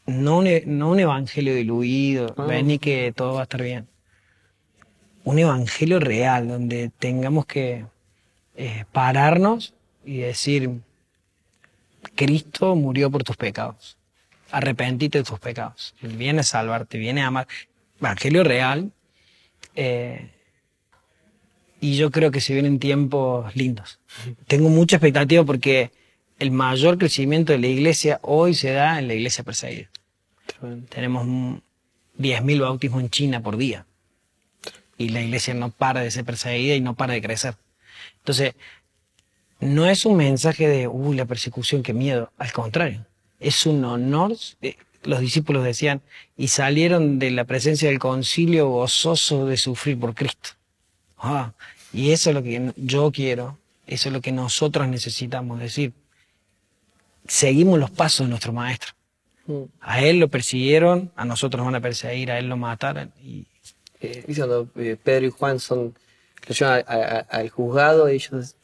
No 0.06 0.38
un, 0.38 0.46
e- 0.46 0.64
no 0.66 0.90
un 0.90 1.00
evangelio 1.00 1.54
diluido, 1.54 2.34
Ah. 2.38 2.44
ven 2.44 2.70
y 2.70 2.78
que 2.78 3.12
todo 3.14 3.34
va 3.34 3.40
a 3.40 3.42
estar 3.44 3.62
bien. 3.62 3.86
Un 5.24 5.38
evangelio 5.38 6.00
real, 6.00 6.48
donde 6.48 6.90
tengamos 6.98 7.46
que 7.46 7.86
eh, 8.56 8.84
pararnos 8.92 9.74
y 10.04 10.18
decir, 10.18 10.70
Cristo 12.14 12.76
murió 12.76 13.10
por 13.10 13.24
tus 13.24 13.36
pecados. 13.36 13.96
Arrepentite 14.50 15.18
de 15.18 15.24
tus 15.24 15.40
pecados. 15.40 15.94
Él 16.02 16.16
viene 16.16 16.40
a 16.40 16.44
salvarte, 16.44 16.98
viene 16.98 17.22
a 17.22 17.28
amar. 17.28 17.48
Evangelio 17.98 18.44
real. 18.44 18.92
eh, 19.74 20.30
y 21.80 21.96
yo 21.96 22.10
creo 22.10 22.30
que 22.30 22.40
se 22.40 22.54
vienen 22.54 22.78
tiempos 22.78 23.54
lindos. 23.54 24.00
Tengo 24.46 24.70
mucha 24.70 24.96
expectativa 24.96 25.44
porque 25.44 25.90
el 26.38 26.50
mayor 26.50 26.96
crecimiento 26.96 27.52
de 27.52 27.58
la 27.58 27.66
iglesia 27.66 28.20
hoy 28.22 28.54
se 28.54 28.70
da 28.72 28.98
en 28.98 29.06
la 29.06 29.12
iglesia 29.12 29.44
perseguida. 29.44 29.90
Tenemos 30.88 31.26
mm, 31.26 31.56
10.000 32.18 32.60
bautismos 32.60 33.02
en 33.02 33.10
China 33.10 33.42
por 33.42 33.58
día. 33.58 33.84
Y 34.96 35.08
la 35.08 35.20
iglesia 35.20 35.54
no 35.54 35.70
para 35.70 36.00
de 36.00 36.10
ser 36.10 36.24
perseguida 36.24 36.74
y 36.74 36.80
no 36.80 36.94
para 36.94 37.14
de 37.14 37.22
crecer. 37.22 37.54
Entonces, 38.18 38.54
no 39.60 39.86
es 39.86 40.04
un 40.04 40.16
mensaje 40.16 40.68
de, 40.68 40.88
uy, 40.88 41.16
la 41.16 41.24
persecución, 41.24 41.82
qué 41.82 41.92
miedo. 41.92 42.30
Al 42.38 42.52
contrario, 42.52 43.04
es 43.40 43.66
un 43.66 43.84
honor. 43.84 44.32
Eh, 44.62 44.76
Los 45.02 45.20
discípulos 45.20 45.64
decían, 45.64 46.00
y 46.36 46.48
salieron 46.48 47.18
de 47.18 47.30
la 47.30 47.44
presencia 47.44 47.88
del 47.88 47.98
concilio 47.98 48.68
gozosos 48.68 49.48
de 49.48 49.56
sufrir 49.56 49.98
por 49.98 50.14
Cristo. 50.14 50.50
Ah, 51.18 51.52
y 51.92 52.10
eso 52.10 52.30
es 52.30 52.34
lo 52.34 52.42
que 52.42 52.72
yo 52.76 53.10
quiero, 53.12 53.58
eso 53.86 54.08
es 54.08 54.12
lo 54.12 54.20
que 54.20 54.32
nosotros 54.32 54.88
necesitamos 54.88 55.60
decir. 55.60 55.92
Seguimos 57.26 57.78
los 57.78 57.90
pasos 57.90 58.26
de 58.26 58.30
nuestro 58.30 58.52
maestro. 58.52 58.92
Mm. 59.46 59.62
A 59.80 60.00
él 60.02 60.18
lo 60.18 60.28
persiguieron, 60.28 61.10
a 61.16 61.24
nosotros 61.24 61.58
nos 61.58 61.66
van 61.66 61.76
a 61.76 61.80
perseguir, 61.80 62.30
a 62.30 62.38
él 62.38 62.48
lo 62.48 62.56
mataron. 62.56 63.12
Y 63.22 63.46
Eh, 64.04 64.24
¿viste 64.26 64.42
cuando 64.42 64.68
eh, 64.76 64.96
Pedro 65.02 65.26
y 65.26 65.30
Juan 65.30 65.58
son, 65.60 65.94
lo 66.48 66.54
llevan 66.54 66.84
a- 66.86 66.92
a- 66.94 67.18
al 67.20 67.48
juzgado, 67.50 68.08
ellos 68.08 68.56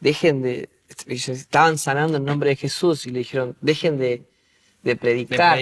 dejen 0.00 0.42
de, 0.42 0.68
ellos 1.06 1.28
estaban 1.30 1.78
sanando 1.78 2.18
en 2.18 2.24
nombre 2.24 2.50
de 2.50 2.56
Jesús 2.56 3.06
y 3.06 3.10
le 3.10 3.20
dijeron, 3.20 3.56
dejen 3.60 3.98
de, 3.98 4.22
de 4.82 4.96
predicar. 4.96 5.58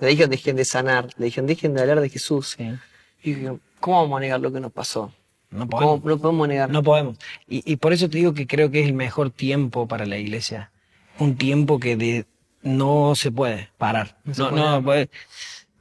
Le 0.00 0.08
dijeron, 0.08 0.30
dejen 0.30 0.56
de 0.56 0.64
sanar. 0.64 1.08
Le 1.18 1.26
dijeron, 1.26 1.46
dejen 1.46 1.74
de 1.74 1.80
hablar 1.82 2.00
de 2.00 2.08
Jesús. 2.08 2.56
sí, 2.58 2.64
Y 3.22 3.34
dijeron, 3.34 3.60
¿cómo 3.80 4.02
vamos 4.02 4.16
a 4.18 4.20
negar 4.20 4.40
lo 4.40 4.52
que 4.52 4.60
nos 4.60 4.72
pasó? 4.72 5.12
no 5.50 5.68
¿Cómo 5.68 6.00
podemos. 6.00 6.04
no 6.04 6.18
podemos 6.18 6.48
negar? 6.48 6.70
No 6.70 6.82
podemos. 6.82 7.16
Y, 7.46 7.62
y 7.70 7.76
por 7.76 7.92
eso 7.92 8.10
te 8.10 8.18
digo 8.18 8.34
que 8.34 8.46
creo 8.48 8.72
que 8.72 8.80
es 8.80 8.86
el 8.86 8.92
mejor 8.94 9.30
tiempo 9.30 9.86
para 9.86 10.04
la 10.04 10.18
iglesia. 10.18 10.72
Un 11.20 11.36
tiempo 11.36 11.78
que 11.78 11.96
de- 11.96 12.26
no 12.62 13.14
se 13.14 13.30
puede 13.30 13.68
parar. 13.78 14.16
No 14.24 14.34
se 14.34 14.42
No, 14.42 14.50
puede. 14.50 14.62
no 14.64 14.82
puede- 14.82 15.10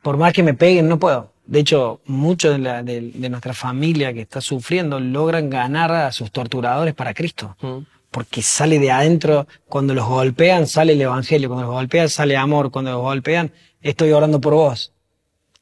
Por 0.04 0.18
más 0.18 0.32
que 0.34 0.44
me 0.44 0.54
peguen, 0.54 0.88
no 0.88 1.00
puedo. 1.00 1.33
De 1.46 1.60
hecho, 1.60 2.02
muchos 2.06 2.54
de, 2.54 2.58
la- 2.60 2.84
de- 2.84 3.12
de 3.14 3.30
nuestra 3.30 3.54
familia 3.54 4.14
que 4.14 4.22
está 4.22 4.40
sufriendo 4.42 5.00
logran 5.00 5.50
ganar 5.50 5.92
a 5.92 6.12
sus 6.12 6.32
torturadores 6.32 6.94
para 6.94 7.14
Cristo. 7.14 7.56
Mm. 7.62 7.78
Porque 8.12 8.42
sale 8.44 8.78
de 8.80 8.92
adentro, 8.92 9.48
cuando 9.68 9.94
los 9.94 10.08
golpean, 10.08 10.68
sale 10.68 10.94
el 10.94 11.02
evangelio. 11.02 11.50
Cuando 11.50 11.66
los 11.66 11.74
golpean, 11.76 12.10
sale 12.10 12.38
amor. 12.38 12.70
Cuando 12.72 12.92
los 12.92 13.02
golpean, 13.02 13.52
estoy 13.82 14.12
orando 14.12 14.40
por 14.40 14.54
vos. 14.54 14.92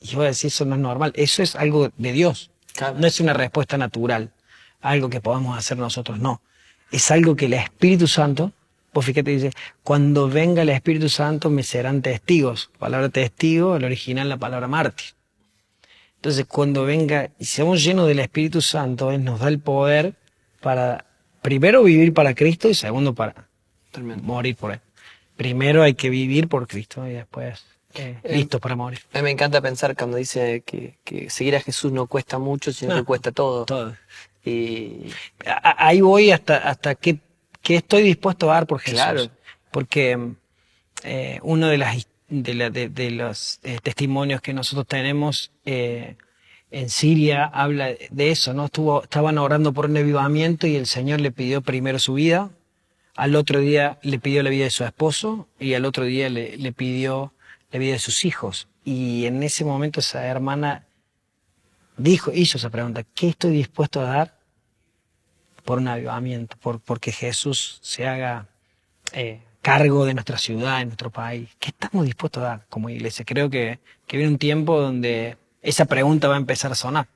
Y 0.02 0.16
voy 0.16 0.26
a 0.26 0.30
decir, 0.30 0.50
eso 0.50 0.66
no 0.66 0.76
es 0.76 0.82
normal. 0.82 1.14
Eso 1.16 1.42
es 1.44 1.56
algo 1.56 1.90
de 1.98 2.12
Dios. 2.12 2.52
Claro. 2.74 2.98
No 3.00 3.08
es 3.08 3.20
una 3.20 3.34
respuesta 3.34 3.78
natural, 3.78 4.32
algo 4.82 5.10
que 5.10 5.22
podamos 5.22 5.58
hacer 5.58 5.78
nosotros, 5.78 6.20
no. 6.20 6.42
Es 6.92 7.10
algo 7.12 7.36
que 7.36 7.46
el 7.46 7.54
Espíritu 7.54 8.08
Santo, 8.08 8.52
vos 8.94 9.06
fíjate, 9.06 9.32
dice, 9.32 9.52
cuando 9.84 10.28
venga 10.30 10.62
el 10.64 10.70
Espíritu 10.70 11.08
Santo 11.10 11.50
me 11.50 11.64
serán 11.64 12.02
testigos. 12.02 12.70
Palabra 12.80 13.10
testigo, 13.10 13.76
el 13.78 13.86
original 13.86 14.28
la 14.30 14.38
palabra 14.38 14.68
mártir. 14.68 15.08
Entonces, 16.22 16.46
cuando 16.46 16.86
venga 16.86 17.32
y 17.40 17.46
seamos 17.46 17.84
llenos 17.84 18.08
del 18.08 18.20
Espíritu 18.20 18.62
Santo, 18.62 19.12
Él 19.12 19.24
nos 19.24 19.40
da 19.40 19.48
el 19.48 19.60
poder 19.60 20.14
para, 20.62 21.06
primero, 21.42 21.82
vivir 21.82 22.14
para 22.14 22.36
Cristo 22.36 22.70
y 22.70 22.76
segundo, 22.76 23.16
para 23.16 23.48
morir 24.22 24.56
por 24.56 24.72
Él. 24.74 24.82
Primero 25.36 25.82
hay 25.82 25.96
que 25.96 26.12
vivir 26.12 26.48
por 26.48 26.68
Cristo 26.68 27.08
y 27.08 27.14
después 27.14 27.66
eh, 27.96 28.20
Eh, 28.24 28.36
listos 28.38 28.62
para 28.62 28.76
morir. 28.76 29.00
A 29.14 29.18
mí 29.18 29.24
me 29.24 29.32
encanta 29.32 29.60
pensar 29.62 29.96
cuando 29.96 30.18
dice 30.18 30.62
que, 30.64 31.00
que 31.04 31.32
seguir 31.32 31.56
a 31.56 31.60
Jesús 31.60 31.92
no 31.92 32.06
cuesta 32.06 32.38
mucho, 32.38 32.72
sino 32.72 32.94
No. 32.94 33.02
que 33.02 33.06
cuesta 33.06 33.32
todo. 33.32 33.66
Todo. 33.66 33.96
Y 34.46 35.08
A- 35.46 35.88
ahí 35.88 36.02
voy 36.02 36.30
hasta, 36.30 36.58
hasta 36.58 36.94
qué, 36.94 37.18
qué 37.64 37.78
estoy 37.78 38.04
dispuesto 38.04 38.52
a 38.52 38.54
dar 38.56 38.68
por 38.68 38.80
Jesús. 38.80 39.00
Claro. 39.00 39.24
Porque 39.72 40.34
eh, 41.04 41.40
uno 41.42 41.68
de, 41.68 41.78
las, 41.80 41.96
his- 41.96 42.08
de, 42.32 43.12
los 43.12 43.60
eh, 43.64 43.80
testimonios 43.84 44.42
que 44.42 44.54
nosotros 44.54 44.88
tenemos 44.88 45.52
eh, 45.66 46.16
en 46.72 46.90
Siria 46.90 47.46
habla 47.46 47.90
de 48.10 48.32
eso, 48.32 48.54
¿no? 48.54 48.66
Estuvo, 48.66 49.04
estaban 49.04 49.38
orando 49.38 49.74
por 49.74 49.88
un 49.88 49.98
avivamiento 49.98 50.66
y 50.68 50.78
el 50.78 50.86
Señor 50.86 51.20
le 51.20 51.32
pidió 51.32 51.62
primero 51.62 52.00
su 52.00 52.14
vida, 52.14 52.50
al 53.16 53.36
otro 53.36 53.60
día 53.60 54.00
le 54.02 54.20
pidió 54.20 54.42
la 54.42 54.50
vida 54.50 54.64
de 54.64 54.70
su 54.70 54.86
esposo 54.86 55.48
y 55.60 55.74
al 55.74 55.86
otro 55.86 56.06
día 56.06 56.30
le, 56.30 56.58
le 56.58 56.72
pidió 56.72 57.34
la 57.72 57.80
vida 57.80 57.94
de 57.94 58.00
sus 58.00 58.24
hijos. 58.24 58.70
Y 58.86 59.26
en 59.26 59.44
ese 59.44 59.66
momento 59.66 60.00
esa 60.00 60.26
hermana 60.26 60.86
dijo, 61.98 62.32
hizo 62.34 62.58
esa 62.58 62.70
pregunta, 62.70 63.04
¿qué 63.14 63.28
estoy 63.30 63.52
dispuesto 63.52 64.00
a 64.00 64.06
dar 64.06 64.42
por 65.66 65.78
un 65.78 65.88
avivamiento, 65.88 66.58
por 66.58 66.80
porque 66.80 67.12
Jesús 67.12 67.80
se 67.82 68.08
haga 68.08 68.48
eh, 69.14 69.42
cargo 69.62 70.06
de 70.06 70.14
nuestra 70.14 70.38
ciudad, 70.38 70.80
de 70.80 70.86
nuestro 70.86 71.10
país. 71.10 71.50
¿Qué 71.60 71.70
estamos 71.70 72.06
dispuestos 72.06 72.42
a 72.44 72.48
dar 72.48 72.66
como 72.70 72.90
iglesia? 72.90 73.24
Creo 73.26 73.50
que, 73.50 73.80
que 74.08 74.18
viene 74.18 74.32
un 74.32 74.38
tiempo 74.40 74.80
donde 74.80 75.38
esa 75.62 75.86
pregunta 75.86 76.28
va 76.28 76.36
a 76.36 76.40
empezar 76.40 76.72
a 76.72 76.76
sonar. 76.76 77.08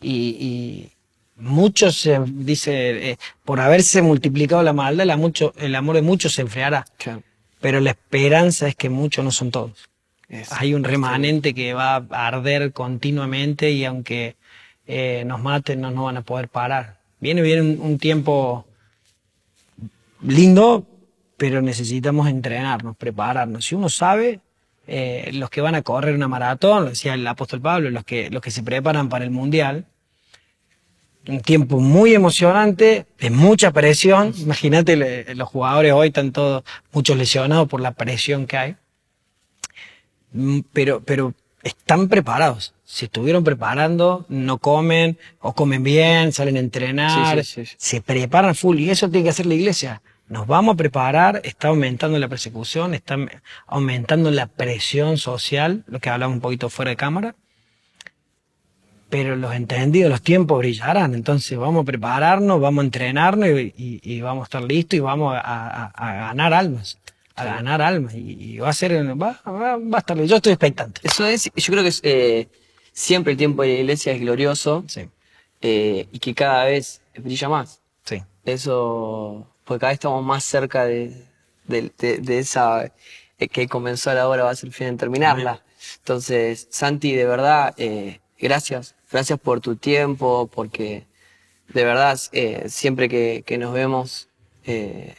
Y, 0.00 0.36
y 0.40 0.92
muchos 1.36 2.08
dice, 2.26 3.10
eh, 3.10 3.18
por 3.44 3.58
haberse 3.60 4.00
multiplicado 4.02 4.62
la 4.62 4.72
maldad, 4.72 5.04
la 5.04 5.16
mucho, 5.16 5.52
el 5.56 5.74
amor 5.74 5.96
de 5.96 6.02
muchos 6.02 6.32
se 6.34 6.42
enfriará. 6.42 6.84
claro, 6.98 7.22
Pero 7.60 7.80
la 7.80 7.90
esperanza 7.90 8.68
es 8.68 8.76
que 8.76 8.88
muchos 8.90 9.24
no 9.24 9.32
son 9.32 9.50
todos. 9.50 9.72
es- 10.28 10.52
Hay 10.52 10.74
un 10.74 10.84
remanente 10.84 11.54
que 11.54 11.74
va 11.74 11.96
a 11.96 12.26
arder 12.28 12.72
continuamente 12.72 13.70
y 13.72 13.84
aunque 13.84 14.36
eh, 14.86 15.24
nos 15.26 15.42
maten 15.42 15.80
no 15.80 15.90
nos 15.90 16.04
van 16.04 16.18
a 16.18 16.22
poder 16.22 16.48
parar. 16.48 16.98
Viene 17.20 17.42
bien 17.42 17.60
un, 17.60 17.80
un 17.80 17.98
tiempo 17.98 18.64
lindo, 20.22 20.86
pero 21.38 21.62
necesitamos 21.62 22.28
entrenarnos, 22.28 22.94
prepararnos. 22.96 23.64
Si 23.64 23.74
uno 23.74 23.88
sabe, 23.88 24.40
eh, 24.86 25.30
los 25.32 25.48
que 25.48 25.62
van 25.62 25.74
a 25.76 25.82
correr 25.82 26.14
una 26.14 26.28
maratón, 26.28 26.84
lo 26.84 26.90
decía 26.90 27.14
el 27.14 27.26
apóstol 27.26 27.60
Pablo, 27.62 27.88
los 27.90 28.04
que, 28.04 28.28
los 28.28 28.42
que 28.42 28.50
se 28.50 28.62
preparan 28.62 29.08
para 29.08 29.24
el 29.24 29.30
mundial, 29.30 29.86
un 31.28 31.40
tiempo 31.40 31.78
muy 31.78 32.14
emocionante, 32.14 33.06
de 33.20 33.30
mucha 33.30 33.70
presión. 33.70 34.34
Imagínate, 34.38 35.34
los 35.34 35.48
jugadores 35.48 35.92
hoy 35.92 36.08
están 36.08 36.32
todos, 36.32 36.64
muchos 36.92 37.16
lesionados 37.16 37.68
por 37.68 37.80
la 37.80 37.92
presión 37.92 38.46
que 38.46 38.56
hay. 38.56 38.76
Mm, 40.32 40.60
Pero, 40.72 41.00
pero 41.04 41.34
están 41.62 42.08
preparados. 42.08 42.74
Se 42.84 43.04
estuvieron 43.04 43.44
preparando, 43.44 44.24
no 44.28 44.58
comen, 44.58 45.18
o 45.40 45.52
comen 45.54 45.82
bien, 45.82 46.32
salen 46.32 46.56
a 46.56 46.60
entrenar, 46.60 47.44
Sí, 47.44 47.44
sí, 47.44 47.66
sí, 47.66 47.66
sí. 47.66 47.76
se 47.78 48.00
preparan 48.00 48.54
full. 48.54 48.78
Y 48.80 48.90
eso 48.90 49.08
tiene 49.10 49.24
que 49.24 49.30
hacer 49.30 49.46
la 49.46 49.54
iglesia. 49.54 50.00
Nos 50.28 50.46
vamos 50.46 50.74
a 50.74 50.76
preparar, 50.76 51.40
está 51.44 51.68
aumentando 51.68 52.18
la 52.18 52.28
persecución, 52.28 52.92
está 52.94 53.16
aumentando 53.66 54.30
la 54.30 54.46
presión 54.46 55.16
social, 55.16 55.84
lo 55.86 56.00
que 56.00 56.10
hablamos 56.10 56.36
un 56.36 56.40
poquito 56.42 56.68
fuera 56.70 56.90
de 56.90 56.96
cámara 56.96 57.34
pero 59.10 59.36
los 59.36 59.54
entendidos, 59.54 60.10
los 60.10 60.20
tiempos 60.22 60.58
brillarán. 60.58 61.14
Entonces 61.14 61.56
vamos 61.56 61.82
a 61.82 61.84
prepararnos, 61.86 62.60
vamos 62.60 62.82
a 62.82 62.84
entrenarnos 62.84 63.48
y, 63.48 63.72
y- 63.76 64.00
y 64.02 64.20
vamos 64.20 64.42
a 64.42 64.44
estar 64.44 64.62
listos 64.62 64.98
y 64.98 65.00
vamos 65.00 65.34
a, 65.34 65.40
a- 65.40 65.86
a 65.86 66.14
ganar 66.28 66.52
almas, 66.52 66.98
a 67.34 67.44
ganar 67.44 67.80
almas. 67.80 68.14
Y, 68.14 68.18
y 68.38 68.58
va 68.58 68.68
a 68.68 68.72
ser, 68.74 68.92
va, 69.20 69.40
va, 69.46 69.76
va 69.78 69.96
a 69.96 70.00
estar, 70.00 70.22
yo 70.22 70.36
estoy 70.36 70.52
expectante. 70.52 71.00
Eso 71.04 71.26
es, 71.26 71.44
yo 71.44 71.72
creo 71.72 71.82
que 71.82 71.88
es, 71.88 72.00
eh, 72.04 72.48
siempre 72.92 73.32
el 73.32 73.38
tiempo 73.38 73.62
de 73.62 73.68
la 73.68 73.74
iglesia 73.80 74.12
es 74.12 74.20
glorioso 74.20 74.84
Sí, 74.86 75.08
eh, 75.62 76.06
y 76.12 76.18
que 76.18 76.34
cada 76.34 76.64
vez 76.66 77.00
brilla 77.16 77.48
más. 77.48 77.80
sí. 78.04 78.22
Eso, 78.44 79.46
porque 79.68 79.80
cada 79.80 79.90
vez 79.90 79.96
estamos 79.96 80.24
más 80.24 80.44
cerca 80.44 80.86
de, 80.86 81.12
de, 81.66 81.92
de- 81.98 82.18
de 82.18 82.38
esa 82.38 82.90
eh, 83.38 83.48
que 83.48 83.68
comenzó 83.68 84.12
la 84.14 84.26
hora 84.26 84.44
va 84.44 84.50
a 84.50 84.56
ser 84.56 84.68
el 84.68 84.72
fin 84.72 84.88
de 84.88 84.96
terminarla. 84.96 85.62
Entonces, 85.98 86.66
Santi, 86.70 87.14
de 87.14 87.26
verdad, 87.26 87.74
eh, 87.76 88.20
gracias, 88.38 88.94
gracias 89.12 89.38
por 89.38 89.60
tu 89.60 89.76
tiempo, 89.76 90.48
porque 90.52 91.06
de 91.68 91.84
verdad, 91.84 92.18
eh, 92.32 92.64
siempre 92.68 93.10
que, 93.10 93.44
que, 93.46 93.58
nos 93.58 93.74
vemos, 93.74 94.28
eh, 94.64 95.14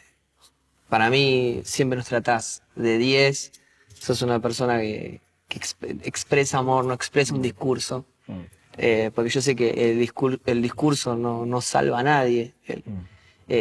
para 0.89 1.11
mí 1.11 1.61
siempre 1.63 1.97
nos 1.97 2.07
tratás 2.07 2.63
de 2.75 2.97
10, 2.97 3.51
sos 3.99 4.23
una 4.23 4.39
persona 4.39 4.79
que, 4.79 5.21
que 5.47 5.59
expresa 6.03 6.57
amor, 6.57 6.85
no 6.85 6.93
expresa 6.95 7.35
un 7.35 7.43
discurso. 7.43 8.03
Mm. 8.25 8.39
Eh, 8.81 9.11
porque 9.13 9.29
yo 9.29 9.41
sé 9.41 9.55
que 9.55 9.91
el, 9.91 9.99
discur 9.99 10.39
el 10.45 10.61
discurso 10.61 11.15
no, 11.15 11.45
no, 11.45 11.61
salva 11.61 11.99
a 11.99 12.03
nadie. 12.03 12.55
Mm. 12.67 13.51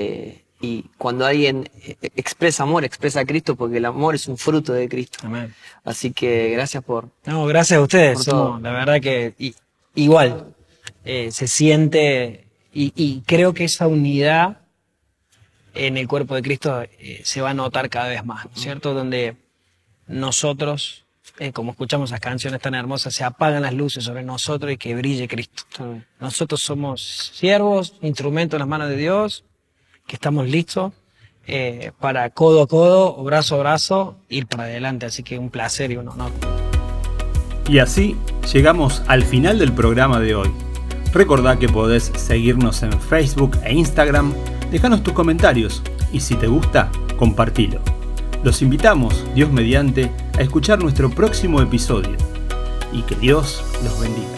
Y 0.61 0.87
cuando 0.99 1.25
alguien 1.25 1.71
eh, 1.83 1.97
expresa 2.16 2.64
amor, 2.64 2.85
expresa 2.85 3.21
a 3.21 3.25
Cristo, 3.25 3.57
porque 3.57 3.77
el 3.77 3.85
amor 3.85 4.14
es 4.14 4.27
un 4.29 4.37
fruto 4.37 4.73
de 4.73 4.88
Cristo. 4.88 5.21
Amén. 5.23 5.55
Así 5.85 6.12
que 6.12 6.51
gracias 6.51 6.83
por. 6.83 7.09
No, 7.27 7.47
gracias 7.47 7.79
a 7.79 7.83
ustedes. 7.83 8.27
la 8.27 8.73
verdad 8.73 9.01
que 9.01 9.35
igual 9.94 10.55
eh, 11.05 11.31
se 11.31 11.49
siente 11.49 12.47
y, 12.73 12.92
y, 12.94 13.23
creo 13.23 13.55
que 13.55 13.64
esa 13.64 13.87
unidad 13.87 14.59
en 15.75 15.97
el 15.97 16.07
cuerpo 16.09 16.35
de 16.35 16.42
Cristo 16.42 16.83
eh, 16.83 17.23
se 17.25 17.40
va 17.40 17.51
a 17.51 17.55
notar 17.55 17.88
cada 17.88 18.09
vez 18.09 18.25
más, 18.25 18.47
¿cierto? 18.55 18.94
Donde 18.94 19.37
nosotros, 20.07 21.07
eh, 21.38 21.53
como 21.53 21.73
escuchamos 21.73 22.11
esas 22.11 22.21
canciones 22.21 22.61
tan 22.61 22.75
hermosas, 22.75 23.14
se 23.14 23.25
apagan 23.25 23.62
las 23.62 23.75
luces 23.75 24.05
sobre 24.05 24.23
nosotros 24.23 24.73
y 24.73 24.77
que 24.77 24.94
brille 24.94 25.29
Cristo. 25.29 26.01
Nosotros 26.21 26.61
somos 26.61 27.33
siervos, 27.35 27.94
instrumentos 28.03 28.57
en 28.57 28.61
las 28.61 28.68
manos 28.68 28.88
de 28.88 28.97
Dios, 28.97 29.44
que 30.09 30.16
estamos 30.16 30.49
listos 30.49 30.92
eh, 31.47 31.92
para 32.01 32.29
codo 32.31 32.62
a 32.62 32.66
codo 32.66 33.16
o 33.16 33.23
brazo 33.23 33.55
a 33.55 33.59
brazo 33.59 34.16
ir 34.29 34.49
para 34.49 34.64
adelante. 34.64 35.07
Así 35.07 35.23
que 35.23 35.38
un 35.38 35.51
placer 35.51 35.92
y 35.92 35.97
un 35.97 36.09
honor. 36.09 36.33
Y 37.68 37.79
así 37.79 38.16
llegamos 38.53 39.03
al 39.07 39.23
final 39.23 39.61
del 39.61 39.73
programa 39.73 40.18
de 40.18 40.35
hoy. 40.35 40.51
Recordá 41.12 41.59
que 41.59 41.68
podés 41.68 42.11
seguirnos 42.16 42.83
en 42.83 42.92
Facebook 43.01 43.59
e 43.64 43.73
Instagram, 43.73 44.35
dejanos 44.71 45.03
tus 45.03 45.12
comentarios 45.14 45.83
y 46.12 46.21
si 46.21 46.35
te 46.35 46.49
gusta, 46.49 46.90
compartilo. 47.16 47.81
Los 48.42 48.62
invitamos, 48.62 49.25
Dios 49.35 49.51
mediante, 49.51 50.11
a 50.38 50.42
escuchar 50.42 50.81
nuestro 50.81 51.11
próximo 51.11 51.61
episodio 51.61 52.16
y 52.92 53.03
que 53.03 53.16
Dios 53.16 53.62
los 53.83 54.01
bendiga. 54.01 54.38